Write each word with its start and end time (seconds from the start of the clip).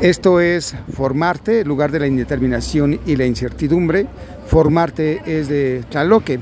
Esto 0.00 0.40
es 0.40 0.74
Formarte, 0.92 1.64
lugar 1.64 1.90
de 1.92 2.00
la 2.00 2.06
indeterminación 2.06 3.00
y 3.06 3.16
la 3.16 3.26
incertidumbre. 3.26 4.06
Formarte 4.46 5.20
es 5.26 5.48
de 5.48 5.84
Tlaloque. 5.90 6.40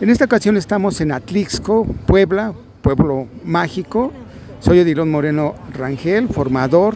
En 0.00 0.10
esta 0.10 0.24
ocasión 0.24 0.56
estamos 0.56 1.00
en 1.00 1.12
Atlixco, 1.12 1.84
Puebla, 2.06 2.54
pueblo 2.80 3.28
mágico. 3.44 4.12
Soy 4.60 4.80
Odilón 4.80 5.10
Moreno 5.10 5.54
Rangel, 5.72 6.28
formador 6.28 6.94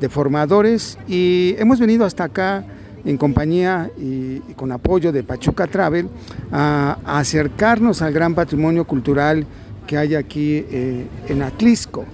de 0.00 0.08
formadores 0.08 0.98
y 1.06 1.54
hemos 1.58 1.78
venido 1.78 2.04
hasta 2.04 2.24
acá 2.24 2.64
en 3.04 3.16
compañía 3.16 3.90
y, 3.98 4.38
con 4.54 4.72
apoyo 4.72 5.12
de 5.12 5.22
Pachuca 5.22 5.66
Travel 5.66 6.08
a, 6.50 6.98
acercarnos 7.04 8.02
al 8.02 8.12
gran 8.12 8.34
patrimonio 8.34 8.84
cultural 8.84 9.46
que 9.86 9.96
hay 9.96 10.14
aquí 10.14 10.64
eh, 10.70 11.06
en 11.28 11.42
Atlisco. 11.42 12.04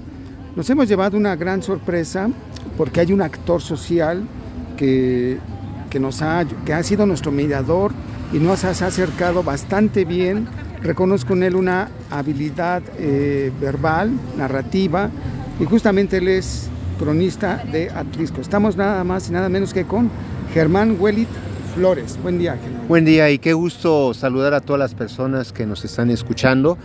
Nos 0.57 0.69
hemos 0.71 0.89
llevado 0.89 1.17
una 1.17 1.37
gran 1.37 1.63
sorpresa 1.63 2.29
porque 2.79 3.01
hay 3.01 3.13
un 3.13 3.21
actor 3.21 3.61
social 3.61 4.23
que, 4.77 5.39
nos 6.01 6.23
ha, 6.23 6.47
que 6.65 6.73
ha 6.73 6.83
sido 6.85 7.05
nuestro 7.07 7.33
mediador 7.33 7.91
y 8.33 8.39
nos 8.39 8.65
ha 8.65 8.71
acercado 8.71 9.43
bastante 9.43 10.05
bien. 10.05 10.47
Reconozco 10.81 11.33
en 11.33 11.43
él 11.43 11.57
una 11.57 11.91
habilidad 12.09 12.83
eh, 12.97 13.51
verbal, 13.61 14.13
narrativa, 14.37 15.11
y 15.59 15.65
justamente 15.65 16.19
él 16.19 16.29
es 16.29 16.69
cronista 17.01 17.65
de 17.71 17.91
Atlisco. 17.91 18.41
Estamos 18.41 18.77
nada 18.77 19.03
más 19.03 19.29
y 19.29 19.33
nada 19.33 19.49
menos 19.49 19.75
que 19.75 19.85
con 19.85 20.09
Germán 20.55 20.97
Huelit 21.01 21.29
Flores. 21.75 22.17
Buen 22.23 22.39
día, 22.39 22.57
Germán. 22.63 22.87
Buen 22.87 23.05
día 23.05 23.29
y 23.29 23.41
qué 23.41 23.55
gusto 23.55 24.15
saludar 24.15 24.55
a 24.55 24.61
todas 24.61 24.79
las 24.79 24.95
personas 24.95 25.53
que 25.53 25.67
nos 25.67 25.85
están 25.85 26.11
escuchando, 26.11 26.79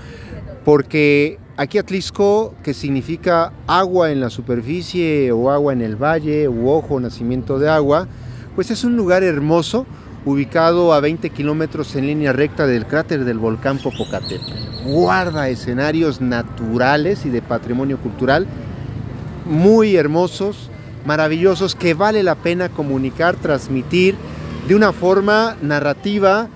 porque 0.65 1.37
Aquí 1.55 1.77
Atlisco, 1.77 2.55
que 2.63 2.73
significa 2.73 3.53
agua 3.67 4.11
en 4.11 4.19
la 4.19 4.31
superficie 4.31 5.31
o 5.31 5.51
agua 5.51 5.71
en 5.71 5.83
el 5.83 5.95
valle 5.95 6.49
u 6.49 6.67
ojo, 6.67 6.99
nacimiento 6.99 7.59
de 7.59 7.69
agua, 7.69 8.07
pues 8.55 8.71
es 8.71 8.83
un 8.83 8.97
lugar 8.97 9.21
hermoso 9.21 9.85
ubicado 10.25 10.93
a 10.93 10.99
20 10.99 11.29
kilómetros 11.29 11.95
en 11.95 12.07
línea 12.07 12.33
recta 12.33 12.65
del 12.65 12.87
cráter 12.87 13.23
del 13.23 13.37
volcán 13.37 13.77
Popocatépetl. 13.77 14.51
Guarda 14.85 15.47
escenarios 15.47 16.21
naturales 16.21 17.23
y 17.23 17.29
de 17.29 17.43
patrimonio 17.43 17.99
cultural 17.99 18.47
muy 19.45 19.95
hermosos, 19.95 20.71
maravillosos, 21.05 21.75
que 21.75 21.93
vale 21.93 22.23
la 22.23 22.33
pena 22.33 22.69
comunicar, 22.69 23.35
transmitir 23.35 24.15
de 24.67 24.73
una 24.73 24.91
forma 24.91 25.55
narrativa, 25.61 26.47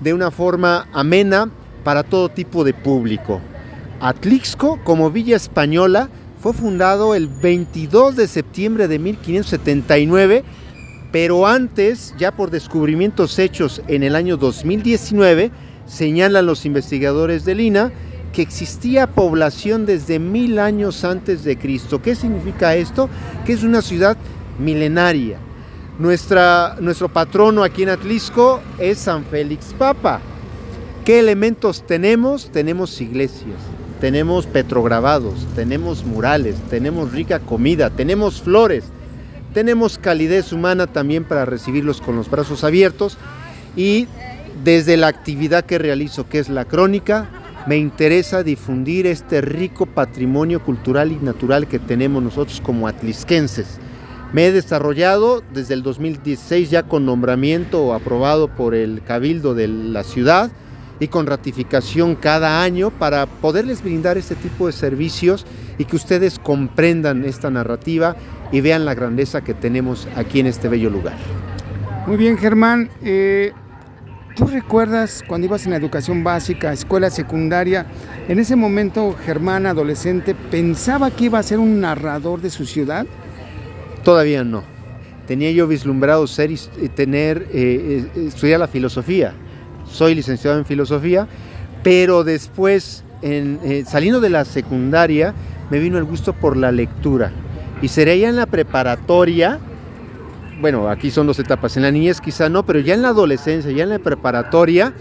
de 0.00 0.14
una 0.14 0.30
forma 0.30 0.86
amena 0.94 1.50
para 1.84 2.04
todo 2.04 2.30
tipo 2.30 2.64
de 2.64 2.72
público. 2.72 3.42
Atlixco, 4.00 4.78
como 4.84 5.10
villa 5.10 5.36
española, 5.36 6.08
fue 6.40 6.52
fundado 6.52 7.14
el 7.14 7.28
22 7.28 8.16
de 8.16 8.28
septiembre 8.28 8.88
de 8.88 8.98
1579, 8.98 10.44
pero 11.12 11.46
antes, 11.46 12.14
ya 12.18 12.32
por 12.32 12.50
descubrimientos 12.50 13.38
hechos 13.38 13.82
en 13.88 14.02
el 14.02 14.14
año 14.14 14.36
2019, 14.36 15.50
señalan 15.86 16.46
los 16.46 16.66
investigadores 16.66 17.44
de 17.44 17.54
Lina 17.54 17.92
que 18.32 18.42
existía 18.42 19.06
población 19.06 19.86
desde 19.86 20.18
mil 20.18 20.58
años 20.58 21.04
antes 21.04 21.42
de 21.42 21.56
Cristo. 21.56 22.02
¿Qué 22.02 22.14
significa 22.14 22.76
esto? 22.76 23.08
Que 23.46 23.54
es 23.54 23.62
una 23.62 23.80
ciudad 23.80 24.16
milenaria. 24.58 25.38
Nuestro 25.98 27.08
patrono 27.08 27.62
aquí 27.64 27.84
en 27.84 27.88
Atlisco 27.88 28.60
es 28.78 28.98
San 28.98 29.24
Félix 29.24 29.72
Papa. 29.78 30.20
¿Qué 31.06 31.20
elementos 31.20 31.86
tenemos? 31.86 32.50
Tenemos 32.50 33.00
iglesias, 33.00 33.56
tenemos 34.00 34.46
petrograbados, 34.46 35.34
tenemos 35.54 36.04
murales, 36.04 36.56
tenemos 36.68 37.12
rica 37.12 37.38
comida, 37.40 37.90
tenemos 37.90 38.42
flores, 38.42 38.84
tenemos 39.54 39.98
calidez 39.98 40.52
humana 40.52 40.86
también 40.86 41.24
para 41.24 41.44
recibirlos 41.44 42.00
con 42.00 42.16
los 42.16 42.30
brazos 42.30 42.62
abiertos 42.62 43.16
y 43.74 44.06
desde 44.64 44.96
la 44.96 45.08
actividad 45.08 45.64
que 45.64 45.78
realizo, 45.78 46.28
que 46.28 46.38
es 46.38 46.48
la 46.48 46.64
crónica, 46.64 47.28
me 47.66 47.76
interesa 47.76 48.42
difundir 48.42 49.06
este 49.06 49.40
rico 49.40 49.86
patrimonio 49.86 50.62
cultural 50.62 51.10
y 51.10 51.16
natural 51.16 51.66
que 51.66 51.78
tenemos 51.78 52.22
nosotros 52.22 52.60
como 52.60 52.86
atlisquenses. 52.86 53.78
Me 54.32 54.46
he 54.46 54.52
desarrollado 54.52 55.42
desde 55.52 55.74
el 55.74 55.82
2016 55.82 56.70
ya 56.70 56.82
con 56.84 57.06
nombramiento 57.06 57.94
aprobado 57.94 58.48
por 58.48 58.74
el 58.74 59.02
Cabildo 59.02 59.54
de 59.54 59.68
la 59.68 60.04
ciudad 60.04 60.50
y 61.00 61.08
con 61.08 61.26
ratificación 61.26 62.14
cada 62.14 62.62
año 62.62 62.90
para 62.90 63.26
poderles 63.26 63.82
brindar 63.82 64.16
este 64.18 64.34
tipo 64.34 64.66
de 64.66 64.72
servicios 64.72 65.46
y 65.78 65.84
que 65.84 65.96
ustedes 65.96 66.38
comprendan 66.38 67.24
esta 67.24 67.50
narrativa 67.50 68.16
y 68.52 68.60
vean 68.60 68.84
la 68.84 68.94
grandeza 68.94 69.42
que 69.42 69.54
tenemos 69.54 70.08
aquí 70.16 70.40
en 70.40 70.46
este 70.46 70.68
bello 70.68 70.90
lugar. 70.90 71.16
Muy 72.06 72.16
bien, 72.16 72.38
Germán. 72.38 72.88
Eh, 73.02 73.52
¿Tú 74.36 74.46
recuerdas 74.46 75.24
cuando 75.26 75.46
ibas 75.46 75.64
en 75.64 75.70
la 75.70 75.78
educación 75.78 76.22
básica, 76.22 76.72
escuela 76.72 77.08
secundaria, 77.10 77.86
en 78.28 78.38
ese 78.38 78.54
momento 78.54 79.16
Germán, 79.24 79.66
adolescente, 79.66 80.34
pensaba 80.34 81.10
que 81.10 81.24
iba 81.24 81.38
a 81.38 81.42
ser 81.42 81.58
un 81.58 81.80
narrador 81.80 82.42
de 82.42 82.50
su 82.50 82.66
ciudad? 82.66 83.06
Todavía 84.04 84.44
no. 84.44 84.62
Tenía 85.26 85.50
yo 85.50 85.66
vislumbrado 85.66 86.26
ser 86.26 86.50
y 86.52 86.58
tener, 86.94 87.48
eh, 87.52 88.06
eh, 88.14 88.26
estudiar 88.28 88.60
la 88.60 88.68
filosofía 88.68 89.34
soy 89.90 90.14
licenciado 90.14 90.58
en 90.58 90.64
filosofía, 90.64 91.26
pero 91.82 92.24
después, 92.24 93.04
eh, 93.22 93.84
saliendo 93.86 94.20
de 94.20 94.30
la 94.30 94.44
secundaria, 94.44 95.34
me 95.70 95.78
vino 95.78 95.98
el 95.98 96.04
gusto 96.04 96.32
por 96.32 96.56
la 96.56 96.72
lectura. 96.72 97.32
Y 97.82 97.88
sería 97.88 98.16
ya 98.16 98.28
en 98.28 98.36
la 98.36 98.46
preparatoria, 98.46 99.58
bueno, 100.60 100.88
aquí 100.88 101.10
son 101.10 101.26
dos 101.26 101.38
etapas, 101.38 101.76
en 101.76 101.82
la 101.82 101.90
niñez 101.90 102.20
quizá 102.20 102.48
no, 102.48 102.64
pero 102.64 102.80
ya 102.80 102.94
en 102.94 103.02
la 103.02 103.08
adolescencia, 103.08 103.70
ya 103.70 103.82
en 103.82 103.90
la 103.90 103.98
preparatoria, 103.98 104.94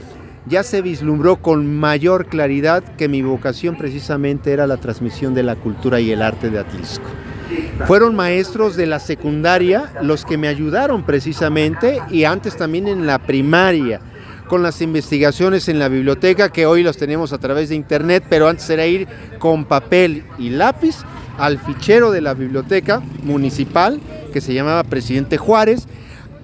ya 0.47 0.63
se 0.63 0.81
vislumbró 0.81 1.37
con 1.37 1.75
mayor 1.75 2.27
claridad 2.27 2.83
que 2.97 3.07
mi 3.07 3.21
vocación 3.21 3.77
precisamente 3.77 4.51
era 4.51 4.67
la 4.67 4.77
transmisión 4.77 5.33
de 5.33 5.43
la 5.43 5.55
cultura 5.55 5.99
y 5.99 6.11
el 6.11 6.21
arte 6.21 6.49
de 6.49 6.59
Atlisco. 6.59 7.09
Fueron 7.85 8.15
maestros 8.15 8.75
de 8.75 8.85
la 8.85 8.99
secundaria 8.99 9.91
los 10.01 10.25
que 10.25 10.37
me 10.37 10.47
ayudaron 10.47 11.03
precisamente 11.03 11.99
y 12.09 12.23
antes 12.23 12.57
también 12.57 12.87
en 12.87 13.05
la 13.05 13.19
primaria 13.19 14.01
con 14.47 14.63
las 14.63 14.81
investigaciones 14.81 15.67
en 15.69 15.79
la 15.79 15.89
biblioteca, 15.89 16.49
que 16.49 16.65
hoy 16.65 16.83
los 16.83 16.97
tenemos 16.97 17.33
a 17.33 17.37
través 17.37 17.69
de 17.69 17.75
internet, 17.75 18.23
pero 18.29 18.47
antes 18.47 18.69
era 18.69 18.85
ir 18.85 19.07
con 19.39 19.65
papel 19.65 20.23
y 20.37 20.49
lápiz 20.49 20.97
al 21.37 21.59
fichero 21.59 22.11
de 22.11 22.21
la 22.21 22.33
biblioteca 22.33 23.01
municipal, 23.23 23.99
que 24.31 24.41
se 24.41 24.53
llamaba 24.53 24.83
Presidente 24.83 25.37
Juárez, 25.37 25.87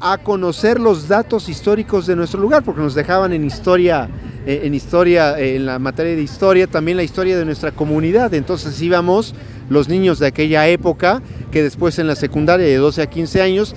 a 0.01 0.17
conocer 0.17 0.79
los 0.79 1.07
datos 1.07 1.47
históricos 1.47 2.07
de 2.07 2.15
nuestro 2.15 2.41
lugar, 2.41 2.63
porque 2.63 2.81
nos 2.81 2.95
dejaban 2.95 3.33
en 3.33 3.45
historia, 3.45 4.09
eh, 4.45 4.61
en 4.63 4.73
historia, 4.73 5.39
eh, 5.39 5.55
en 5.55 5.67
la 5.67 5.77
materia 5.77 6.15
de 6.15 6.21
historia, 6.21 6.65
también 6.65 6.97
la 6.97 7.03
historia 7.03 7.37
de 7.37 7.45
nuestra 7.45 7.71
comunidad. 7.71 8.33
Entonces 8.33 8.81
íbamos 8.81 9.35
los 9.71 9.87
niños 9.87 10.19
de 10.19 10.27
aquella 10.27 10.67
época, 10.67 11.21
que 11.49 11.63
después 11.63 11.97
en 11.97 12.07
la 12.07 12.15
secundaria 12.15 12.65
de 12.65 12.75
12 12.75 13.01
a 13.03 13.09
15 13.09 13.41
años 13.41 13.73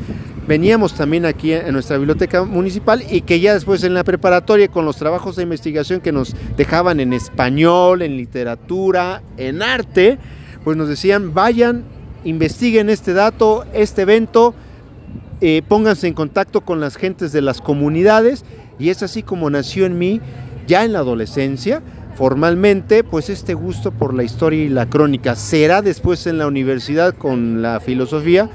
veníamos 0.49 0.94
también 0.94 1.25
aquí 1.25 1.53
en 1.53 1.72
nuestra 1.72 1.99
biblioteca 1.99 2.43
municipal 2.43 3.05
y 3.09 3.21
que 3.21 3.38
ya 3.38 3.55
después 3.55 3.84
en 3.84 3.94
la 3.94 4.03
preparatoria 4.03 4.66
con 4.66 4.84
los 4.84 4.97
trabajos 4.97 5.37
de 5.37 5.44
investigación 5.44 6.00
que 6.00 6.10
nos 6.10 6.34
dejaban 6.56 6.99
en 6.99 7.12
español, 7.12 8.03
en 8.03 8.16
literatura, 8.16 9.22
en 9.37 9.62
arte, 9.62 10.19
pues 10.65 10.77
nos 10.77 10.88
decían 10.88 11.33
vayan, 11.33 11.84
investiguen 12.25 12.91
este 12.91 13.12
dato, 13.12 13.65
este 13.72 14.03
evento, 14.03 14.53
eh, 15.41 15.62
pónganse 15.66 16.09
en 16.09 16.15
contacto 16.15 16.62
con 16.62 16.81
las 16.81 16.97
gentes 16.97 17.31
de 17.31 17.41
las 17.41 17.60
comunidades 17.60 18.44
y 18.81 18.88
es 18.88 19.04
así 19.04 19.22
como 19.22 19.49
nació 19.49 19.87
en 19.87 19.97
mí 19.97 20.21
ya 20.66 20.84
en 20.84 20.93
la 20.93 20.99
adolescencia 20.99 21.83
formalmente 22.14 23.04
pues 23.04 23.28
este 23.30 23.54
gusto 23.54 23.91
por 23.91 24.14
la 24.14 24.22
historia 24.22 24.64
y 24.64 24.69
la 24.69 24.86
crónica 24.86 25.34
será 25.34 25.82
después 25.82 26.26
en 26.26 26.38
la 26.38 26.47
universidad 26.47 27.14
con 27.14 27.62
la 27.62 27.80
filosofía 27.80 28.48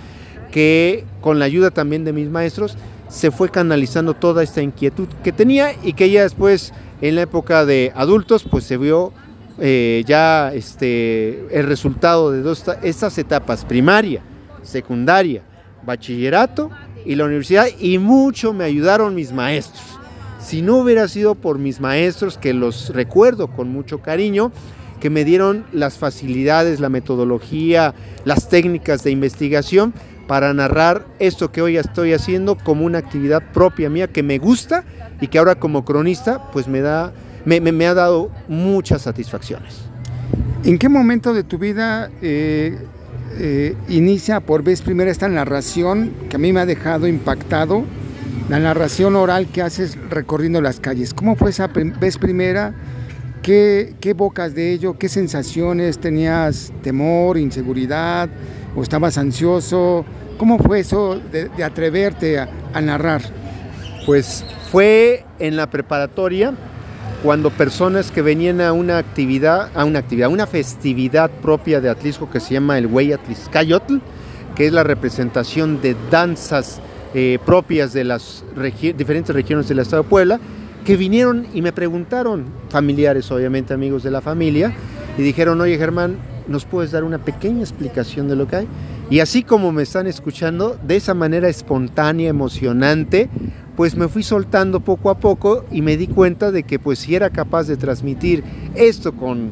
que 0.52 1.06
con 1.22 1.40
la 1.40 1.46
ayuda 1.46 1.72
también 1.72 2.04
de 2.06 2.14
mis 2.14 2.30
maestros 2.30 2.78
se 3.10 3.32
fue 3.32 3.50
canalizando 3.50 4.14
toda 4.14 4.44
esta 4.44 4.62
inquietud 4.62 5.08
que 5.24 5.32
tenía 5.32 5.74
y 5.84 5.94
que 5.94 6.10
ya 6.10 6.24
después 6.24 6.74
en 7.02 7.16
la 7.16 7.24
época 7.24 7.66
de 7.66 7.92
adultos 7.96 8.46
pues 8.50 8.64
se 8.64 8.78
vio 8.78 9.12
eh, 9.60 10.04
ya 10.06 10.54
este, 10.54 11.48
el 11.52 11.66
resultado 11.66 12.32
de 12.32 12.42
dos, 12.42 12.64
estas 12.82 13.18
etapas, 13.18 13.66
primaria, 13.66 14.22
secundaria, 14.64 15.42
bachillerato 15.86 16.70
y 17.06 17.16
la 17.16 17.26
universidad 17.26 17.68
y 17.80 17.98
mucho 17.98 18.54
me 18.54 18.64
ayudaron 18.64 19.16
mis 19.16 19.34
maestros. 19.34 19.89
Si 20.50 20.64
no 20.64 20.78
hubiera 20.78 21.08
sido 21.08 21.36
por 21.36 21.60
mis 21.60 21.80
maestros, 21.80 22.40
que 22.40 22.56
los 22.56 22.90
recuerdo 22.90 23.50
con 23.50 23.72
mucho 23.72 24.00
cariño, 24.00 24.52
que 25.00 25.12
me 25.12 25.24
dieron 25.24 25.64
las 25.72 26.00
facilidades, 26.00 26.80
la 26.80 26.90
metodología, 26.90 27.94
las 28.26 28.50
técnicas 28.50 29.04
de 29.04 29.12
investigación, 29.12 29.94
para 30.28 30.52
narrar 30.56 31.06
esto 31.20 31.52
que 31.52 31.62
hoy 31.62 31.78
estoy 31.78 32.14
haciendo 32.14 32.56
como 32.56 32.84
una 32.84 32.98
actividad 32.98 33.44
propia 33.54 33.92
mía 33.92 34.08
que 34.08 34.24
me 34.24 34.40
gusta 34.40 34.86
y 35.22 35.28
que 35.28 35.38
ahora 35.38 35.54
como 35.54 35.86
cronista 35.86 36.50
pues 36.52 36.68
me, 36.68 36.82
da, 36.82 37.14
me, 37.46 37.86
ha 37.86 37.94
dado 37.94 38.32
muchas 38.48 39.04
satisfacciones. 39.04 39.82
¿En 40.64 40.80
qué 40.80 40.90
momento 40.90 41.32
de 41.32 41.44
tu 41.44 41.60
vida 41.60 42.10
eh, 42.24 42.76
eh, 43.38 43.76
inicia 43.88 44.40
por 44.40 44.64
vez 44.64 44.82
primera 44.82 45.12
esta 45.12 45.28
narración 45.28 46.12
que 46.28 46.38
a 46.38 46.40
mí 46.40 46.52
me 46.52 46.60
ha 46.60 46.66
dejado 46.66 47.08
impactado, 47.08 47.86
la 48.50 48.60
narración 48.60 49.16
oral 49.16 49.48
que 49.48 49.62
haces 49.62 49.98
recorriendo 50.10 50.60
las 50.60 50.80
calles. 50.80 51.14
¿Cómo 51.14 51.36
fue 51.36 51.52
esa 51.52 51.68
vez 51.68 52.18
primera? 52.18 52.74
¿Qué, 53.44 53.94
¿Qué 54.02 54.10
evocas 54.10 54.56
de 54.56 54.74
ello? 54.74 54.98
¿Qué 54.98 55.08
sensaciones? 55.08 56.00
¿Tenías 56.00 56.74
temor, 56.82 57.38
inseguridad 57.38 58.28
o 58.76 58.82
estabas 58.82 59.20
ansioso? 59.20 60.04
¿Cómo 60.40 60.58
fue 60.58 60.80
eso 60.80 61.22
de, 61.32 61.64
atreverte 61.64 62.40
a 62.40 62.82
narrar? 62.82 63.22
Pues 64.08 64.44
fue 64.72 65.26
en 65.38 65.56
la 65.56 65.70
preparatoria 65.70 66.54
cuando 67.22 67.52
personas 67.52 68.10
que 68.10 68.24
venían 68.24 68.62
a 68.62 68.74
una 68.74 68.98
actividad, 68.98 69.70
a 69.76 69.86
una 69.86 70.00
actividad, 70.00 70.30
una 70.30 70.48
festividad 70.48 71.30
propia 71.30 71.82
de 71.82 71.90
Atlisco 71.90 72.32
que 72.32 72.40
se 72.40 72.56
llama 72.56 72.80
el 72.80 72.88
Güey 72.88 73.14
Atliscayotl, 73.14 73.98
que 74.56 74.66
es 74.66 74.74
la 74.74 74.84
representación 74.84 75.82
de 75.82 75.96
danzas 76.10 76.82
eh, 77.14 77.40
propias 77.46 77.94
de 77.94 78.04
las 78.04 78.44
diferentes 78.96 79.34
regiones 79.36 79.68
del 79.68 79.80
estado 79.80 80.04
de 80.04 80.10
Puebla, 80.10 80.40
que 80.86 80.96
vinieron 80.96 81.48
y 81.54 81.62
me 81.62 81.72
preguntaron, 81.72 82.46
familiares 82.70 83.32
obviamente, 83.32 83.74
amigos 83.74 84.04
de 84.04 84.12
la 84.12 84.22
familia, 84.22 84.74
y 85.18 85.22
dijeron, 85.22 85.60
oye 85.62 85.78
Germán, 85.78 86.18
¿nos 86.48 86.66
puedes 86.66 86.92
dar 86.92 87.04
una 87.04 87.18
pequeña 87.20 87.62
explicación 87.62 88.28
de 88.28 88.36
lo 88.36 88.48
que 88.48 88.56
hay? 88.58 88.68
Y 89.10 89.22
así 89.22 89.44
como 89.44 89.72
me 89.72 89.84
están 89.84 90.08
escuchando, 90.08 90.78
de 90.86 90.96
esa 90.96 91.14
manera 91.14 91.50
espontánea, 91.50 92.30
emocionante, 92.30 93.30
pues 93.76 93.96
me 93.96 94.08
fui 94.08 94.24
soltando 94.24 94.82
poco 94.82 95.10
a 95.10 95.18
poco 95.18 95.66
y 95.72 95.82
me 95.82 95.98
di 95.98 96.08
cuenta 96.08 96.52
de 96.52 96.64
que 96.64 96.80
pues 96.80 97.00
si 97.00 97.16
era 97.16 97.30
capaz 97.30 97.64
de 97.64 97.78
transmitir 97.78 98.44
esto 98.76 99.14
con 99.14 99.52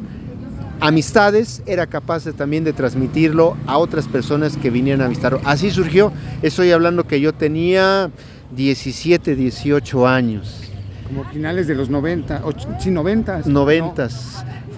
amistades, 0.79 1.61
era 1.65 1.87
capaz 1.87 2.25
de, 2.25 2.33
también 2.33 2.63
de 2.63 2.73
transmitirlo 2.73 3.57
a 3.65 3.77
otras 3.77 4.07
personas 4.07 4.57
que 4.57 4.69
vinieran 4.69 5.01
a 5.01 5.07
visitarlo. 5.07 5.41
Así 5.43 5.71
surgió, 5.71 6.11
estoy 6.41 6.71
hablando 6.71 7.05
que 7.05 7.19
yo 7.19 7.33
tenía 7.33 8.11
17, 8.55 9.35
18 9.35 10.07
años. 10.07 10.61
Como 11.07 11.23
finales 11.25 11.67
de 11.67 11.75
los 11.75 11.89
90, 11.89 12.43
sí, 12.79 12.91
90. 12.91 13.43
90 13.45 14.09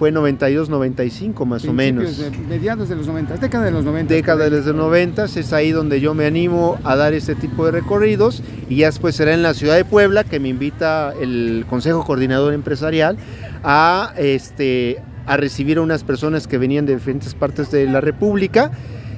fue 0.00 0.10
92, 0.12 0.70
95 0.70 1.44
más 1.44 1.66
o 1.66 1.74
menos. 1.74 2.18
mediados 2.48 2.88
de 2.88 2.96
los 2.96 3.06
90, 3.06 3.36
década 3.36 3.66
de 3.66 3.70
los 3.70 3.84
90. 3.84 4.14
Década 4.14 4.44
de 4.48 4.50
los 4.50 4.74
90, 4.74 5.24
es 5.24 5.52
ahí 5.52 5.72
donde 5.72 6.00
yo 6.00 6.14
me 6.14 6.24
animo 6.24 6.78
a 6.84 6.96
dar 6.96 7.12
este 7.12 7.34
tipo 7.34 7.66
de 7.66 7.72
recorridos 7.72 8.42
y 8.70 8.76
ya 8.76 8.86
después 8.86 9.14
será 9.14 9.34
en 9.34 9.42
la 9.42 9.52
ciudad 9.52 9.76
de 9.76 9.84
Puebla 9.84 10.24
que 10.24 10.40
me 10.40 10.48
invita 10.48 11.12
el 11.20 11.66
Consejo 11.68 12.02
Coordinador 12.06 12.54
Empresarial 12.54 13.18
a, 13.62 14.14
este, 14.16 15.02
a 15.26 15.36
recibir 15.36 15.78
a 15.78 15.82
unas 15.82 16.04
personas 16.04 16.46
que 16.46 16.58
venían 16.58 16.86
de 16.86 16.94
diferentes 16.94 17.34
partes 17.34 17.70
de 17.70 17.86
la 17.86 18.00
República 18.00 18.70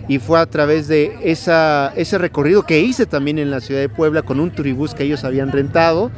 y 0.08 0.19
fue 0.19 0.40
a 0.40 0.46
través 0.46 0.88
de 0.88 1.16
ese 1.22 2.19
recorrido 2.19 2.64
que 2.64 2.81
hice 2.81 3.06
también 3.06 3.38
en 3.38 3.50
la 3.50 3.60
ciudad 3.60 3.81
de 3.81 3.88
Puebla 3.88 4.22
con 4.22 4.40
un 4.40 4.50
turibús 4.50 4.94
que 4.94 5.04
ellos 5.04 5.25
habían 5.25 5.52
rentado. 5.52 6.10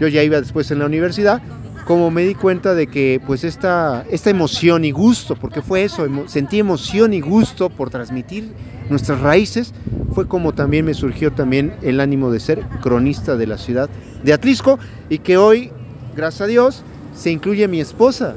Yo 0.00 0.08
ya 0.08 0.22
iba 0.22 0.40
después 0.40 0.70
en 0.70 0.80
la 0.80 0.86
universidad 0.86 1.40
como 1.88 2.10
me 2.10 2.22
di 2.22 2.34
cuenta 2.34 2.74
de 2.74 2.86
que 2.86 3.18
pues 3.26 3.44
esta, 3.44 4.04
esta 4.10 4.28
emoción 4.28 4.84
y 4.84 4.90
gusto, 4.90 5.36
porque 5.36 5.62
fue 5.62 5.84
eso, 5.84 6.06
sentí 6.26 6.58
emoción 6.58 7.14
y 7.14 7.22
gusto 7.22 7.70
por 7.70 7.88
transmitir 7.88 8.52
nuestras 8.90 9.22
raíces, 9.22 9.72
fue 10.12 10.28
como 10.28 10.52
también 10.52 10.84
me 10.84 10.92
surgió 10.92 11.32
también 11.32 11.72
el 11.80 12.00
ánimo 12.00 12.30
de 12.30 12.40
ser 12.40 12.60
cronista 12.82 13.36
de 13.36 13.46
la 13.46 13.56
ciudad 13.56 13.88
de 14.22 14.34
Atlisco 14.34 14.78
y 15.08 15.20
que 15.20 15.38
hoy, 15.38 15.70
gracias 16.14 16.42
a 16.42 16.46
Dios, 16.46 16.82
se 17.16 17.30
incluye 17.30 17.66
mi 17.68 17.80
esposa, 17.80 18.34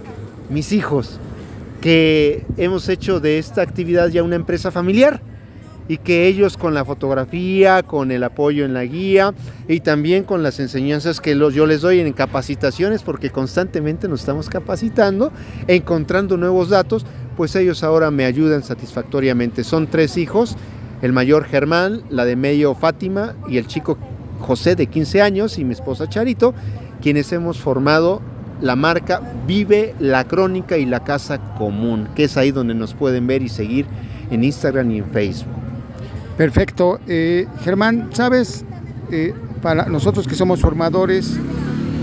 mis 0.52 0.72
hijos, 0.74 1.20
que 1.82 2.46
hemos 2.58 2.88
hecho 2.90 3.20
de 3.20 3.40
esta 3.40 3.62
actividad 3.62 4.10
ya 4.10 4.22
una 4.22 4.36
empresa 4.36 4.70
familiar 4.70 5.22
y 5.88 5.98
que 5.98 6.28
ellos 6.28 6.58
con 6.58 6.74
la 6.74 6.86
fotografía, 6.86 7.84
con 7.84 8.12
el 8.12 8.24
apoyo 8.24 8.66
en 8.66 8.74
la 8.74 8.86
guía 8.86 9.34
y 9.68 9.80
también 9.80 10.24
con 10.24 10.44
las 10.44 10.60
enseñanzas 10.60 11.20
que 11.20 11.38
yo 11.38 11.66
les 11.66 11.82
doy 11.82 12.00
en 12.00 12.14
capacitaciones, 12.14 13.02
porque 13.02 13.32
constantemente 13.32 14.08
nos 14.08 14.22
estamos 14.22 14.48
capacitando, 14.48 15.32
encontrando 15.68 16.38
nuevos 16.38 16.70
datos, 16.70 17.06
pues 17.36 17.56
ellos 17.56 17.84
ahora 17.84 18.12
me 18.12 18.26
ayudan 18.26 18.64
satisfactoriamente. 18.64 19.64
Son 19.64 19.88
tres 19.88 20.18
hijos, 20.18 20.56
el 21.02 21.14
mayor 21.14 21.46
Germán, 21.46 22.04
la 22.10 22.26
de 22.26 22.36
medio 22.36 22.76
Fátima 22.76 23.36
y 23.50 23.58
el 23.58 23.68
chico 23.68 23.98
José 24.40 24.76
de 24.76 24.88
15 24.88 25.22
años 25.22 25.58
y 25.58 25.66
mi 25.66 25.74
esposa 25.74 26.08
Charito, 26.08 26.54
quienes 27.02 27.32
hemos 27.32 27.60
formado 27.60 28.22
la 28.62 28.76
marca 28.76 29.22
Vive 29.46 29.96
la 30.00 30.24
Crónica 30.26 30.78
y 30.78 30.86
la 30.86 31.04
Casa 31.04 31.56
Común, 31.58 32.10
que 32.16 32.26
es 32.26 32.38
ahí 32.38 32.52
donde 32.52 32.74
nos 32.74 32.94
pueden 32.94 33.28
ver 33.28 33.42
y 33.42 33.50
seguir 33.50 33.86
en 34.30 34.44
Instagram 34.44 34.92
y 34.92 35.00
en 35.00 35.06
Facebook. 35.06 35.54
Perfecto. 36.38 37.00
Eh, 37.08 37.48
Germán, 37.64 38.10
sabes, 38.14 38.64
eh, 39.12 39.34
para 39.62 39.86
nosotros 39.86 40.28
que 40.28 40.36
somos 40.36 40.62
formadores, 40.62 41.38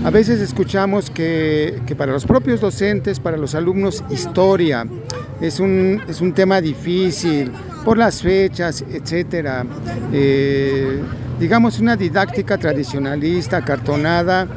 a 0.05 0.11
veces 0.11 0.39
escuchamos 0.39 1.09
que, 1.09 1.81
para 1.97 2.13
los 2.13 2.25
propios 2.25 2.61
docentes, 2.61 3.19
para 3.19 3.35
los 3.35 3.53
alumnos, 3.55 4.03
historia 4.09 4.85
es 5.41 5.59
un, 5.59 6.01
es 6.07 6.21
un 6.21 6.33
tema 6.33 6.61
difícil 6.61 7.51
por 7.83 7.97
las 7.97 8.21
fechas, 8.21 8.83
etcétera. 8.89 9.65
Eh, 10.13 11.01
digamos, 11.39 11.79
una 11.79 11.95
didáctica 11.95 12.57
tradicionalista, 12.57 13.63
cartonada. 13.63 14.47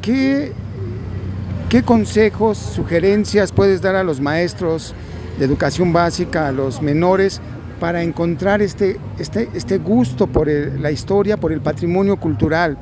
¿Qué, 0.00 0.52
¿Qué 1.68 1.82
consejos, 1.82 2.58
sugerencias 2.58 3.52
puedes 3.52 3.80
dar 3.80 3.94
a 3.94 4.02
los 4.02 4.20
maestros 4.20 4.94
de 5.38 5.44
educación 5.44 5.92
básica, 5.92 6.48
a 6.48 6.52
los 6.52 6.82
menores, 6.82 7.40
para 7.78 8.02
encontrar 8.02 8.60
este, 8.60 8.98
este, 9.18 9.48
este 9.54 9.78
gusto 9.78 10.26
por 10.26 10.48
la 10.48 10.90
historia, 10.90 11.36
por 11.36 11.52
el 11.52 11.60
patrimonio 11.60 12.16
cultural. 12.16 12.76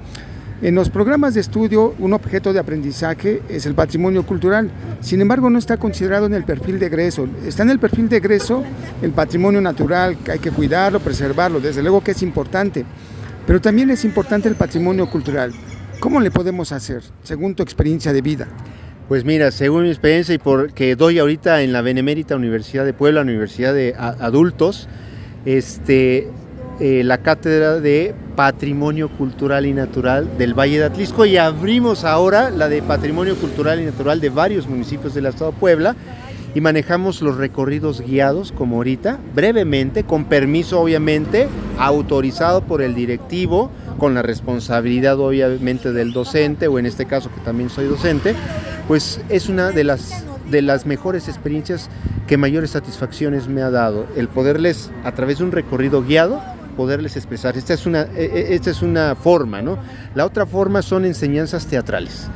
En 0.61 0.75
los 0.75 0.91
programas 0.91 1.35
de 1.35 1.41
estudio, 1.41 1.95
un 2.01 2.15
objeto 2.15 2.53
de 2.53 2.59
aprendizaje 2.59 3.43
es 3.49 3.65
el 3.65 3.75
patrimonio 3.75 4.27
cultural. 4.27 4.71
Sin 5.01 5.21
embargo, 5.21 5.51
no 5.51 5.59
está 5.59 5.77
considerado 5.77 6.27
en 6.27 6.35
el 6.35 6.43
perfil 6.43 6.81
de 6.81 6.87
egreso. 6.87 7.29
Está 7.47 7.63
en 7.63 7.71
el 7.71 7.79
perfil 7.79 8.09
de 8.09 8.17
egreso 8.17 8.65
el 9.01 9.13
patrimonio 9.13 9.61
natural, 9.61 10.17
que 10.17 10.33
hay 10.33 10.39
que 10.41 10.51
cuidarlo, 10.51 10.99
preservarlo. 10.99 11.61
Desde 11.61 11.83
luego 11.83 12.03
que 12.03 12.11
es 12.11 12.23
importante. 12.23 12.85
Pero 13.47 13.61
también 13.61 13.91
es 13.91 14.05
importante 14.05 14.49
el 14.49 14.57
patrimonio 14.57 15.09
cultural. 15.09 15.53
¿Cómo 16.01 16.21
le 16.21 16.31
podemos 16.31 16.71
hacer, 16.71 17.03
según 17.25 17.57
tu 17.57 17.65
experiencia 17.65 18.13
de 18.13 18.23
vida? 18.23 18.47
Pues 19.09 19.25
mira, 19.25 19.51
según 19.51 19.83
mi 19.83 19.89
experiencia 19.89 20.33
y 20.33 20.39
porque 20.39 20.95
doy 20.95 21.19
ahorita 21.19 21.63
en 21.63 21.73
la 21.73 21.83
Benemérita 21.83 22.37
Universidad 22.37 22.85
de 22.85 22.93
Puebla, 22.93 23.23
Universidad 23.23 23.75
de 23.75 23.97
Adultos, 23.97 24.89
este, 25.45 26.29
eh, 26.79 27.03
la 27.03 27.19
cátedra 27.19 27.81
de 27.81 28.15
Patrimonio 28.37 29.09
Cultural 29.09 29.67
y 29.67 29.73
Natural 29.73 30.39
del 30.39 30.55
Valle 30.55 30.79
de 30.79 30.85
Atlisco 30.85 31.27
y 31.27 31.37
abrimos 31.37 32.05
ahora 32.05 32.51
la 32.51 32.69
de 32.69 32.81
Patrimonio 32.81 33.35
Cultural 33.35 33.81
y 33.81 33.85
Natural 33.85 34.21
de 34.21 34.29
varios 34.29 34.69
municipios 34.69 35.15
del 35.15 35.27
estado 35.27 35.51
de 35.51 35.59
Puebla 35.59 35.97
y 36.55 36.61
manejamos 36.61 37.23
los 37.23 37.37
recorridos 37.37 38.01
guiados 38.01 38.53
como 38.53 38.77
ahorita, 38.77 39.19
brevemente, 39.35 40.05
con 40.05 40.27
permiso 40.27 40.81
obviamente, 40.81 41.49
autorizado 41.79 42.63
por 42.63 42.83
el 42.83 42.95
directivo, 42.95 43.71
con 43.99 44.15
la 44.15 44.23
responsabilidad 44.23 45.19
obviamente 45.21 45.93
del 45.93 46.13
docente 46.13 46.69
o 46.69 46.79
en 46.79 46.87
este 46.87 47.07
caso 47.07 47.31
que 47.35 47.41
también 47.41 47.69
soy 47.69 47.87
docente, 47.87 48.35
pues 48.87 49.21
es 49.29 49.49
una 49.49 49.71
de 49.71 49.85
las, 49.85 50.25
de 50.51 50.63
las 50.63 50.87
mejores 50.87 51.29
experiencias 51.29 51.91
que 52.27 52.37
mayores 52.37 52.71
satisfacciones 52.71 53.49
me 53.49 53.63
ha 53.63 53.71
dado, 53.71 54.07
el 54.17 54.29
poderles, 54.29 54.91
a 55.05 55.13
través 55.13 55.39
de 55.39 55.45
un 55.45 55.53
recorrido 55.53 56.03
guiado, 56.03 56.41
poderles 56.77 57.17
expresar. 57.17 57.57
Esta 57.57 57.75
es 57.75 57.87
una, 57.87 58.03
e, 58.15 58.25
e, 58.25 58.55
esta 58.55 58.71
es 58.71 58.83
una 58.83 59.15
forma, 59.17 59.61
¿no? 59.61 59.79
La 60.15 60.25
otra 60.25 60.47
forma 60.47 60.83
son 60.83 61.05
enseñanzas 61.05 61.67
teatrales 61.67 62.29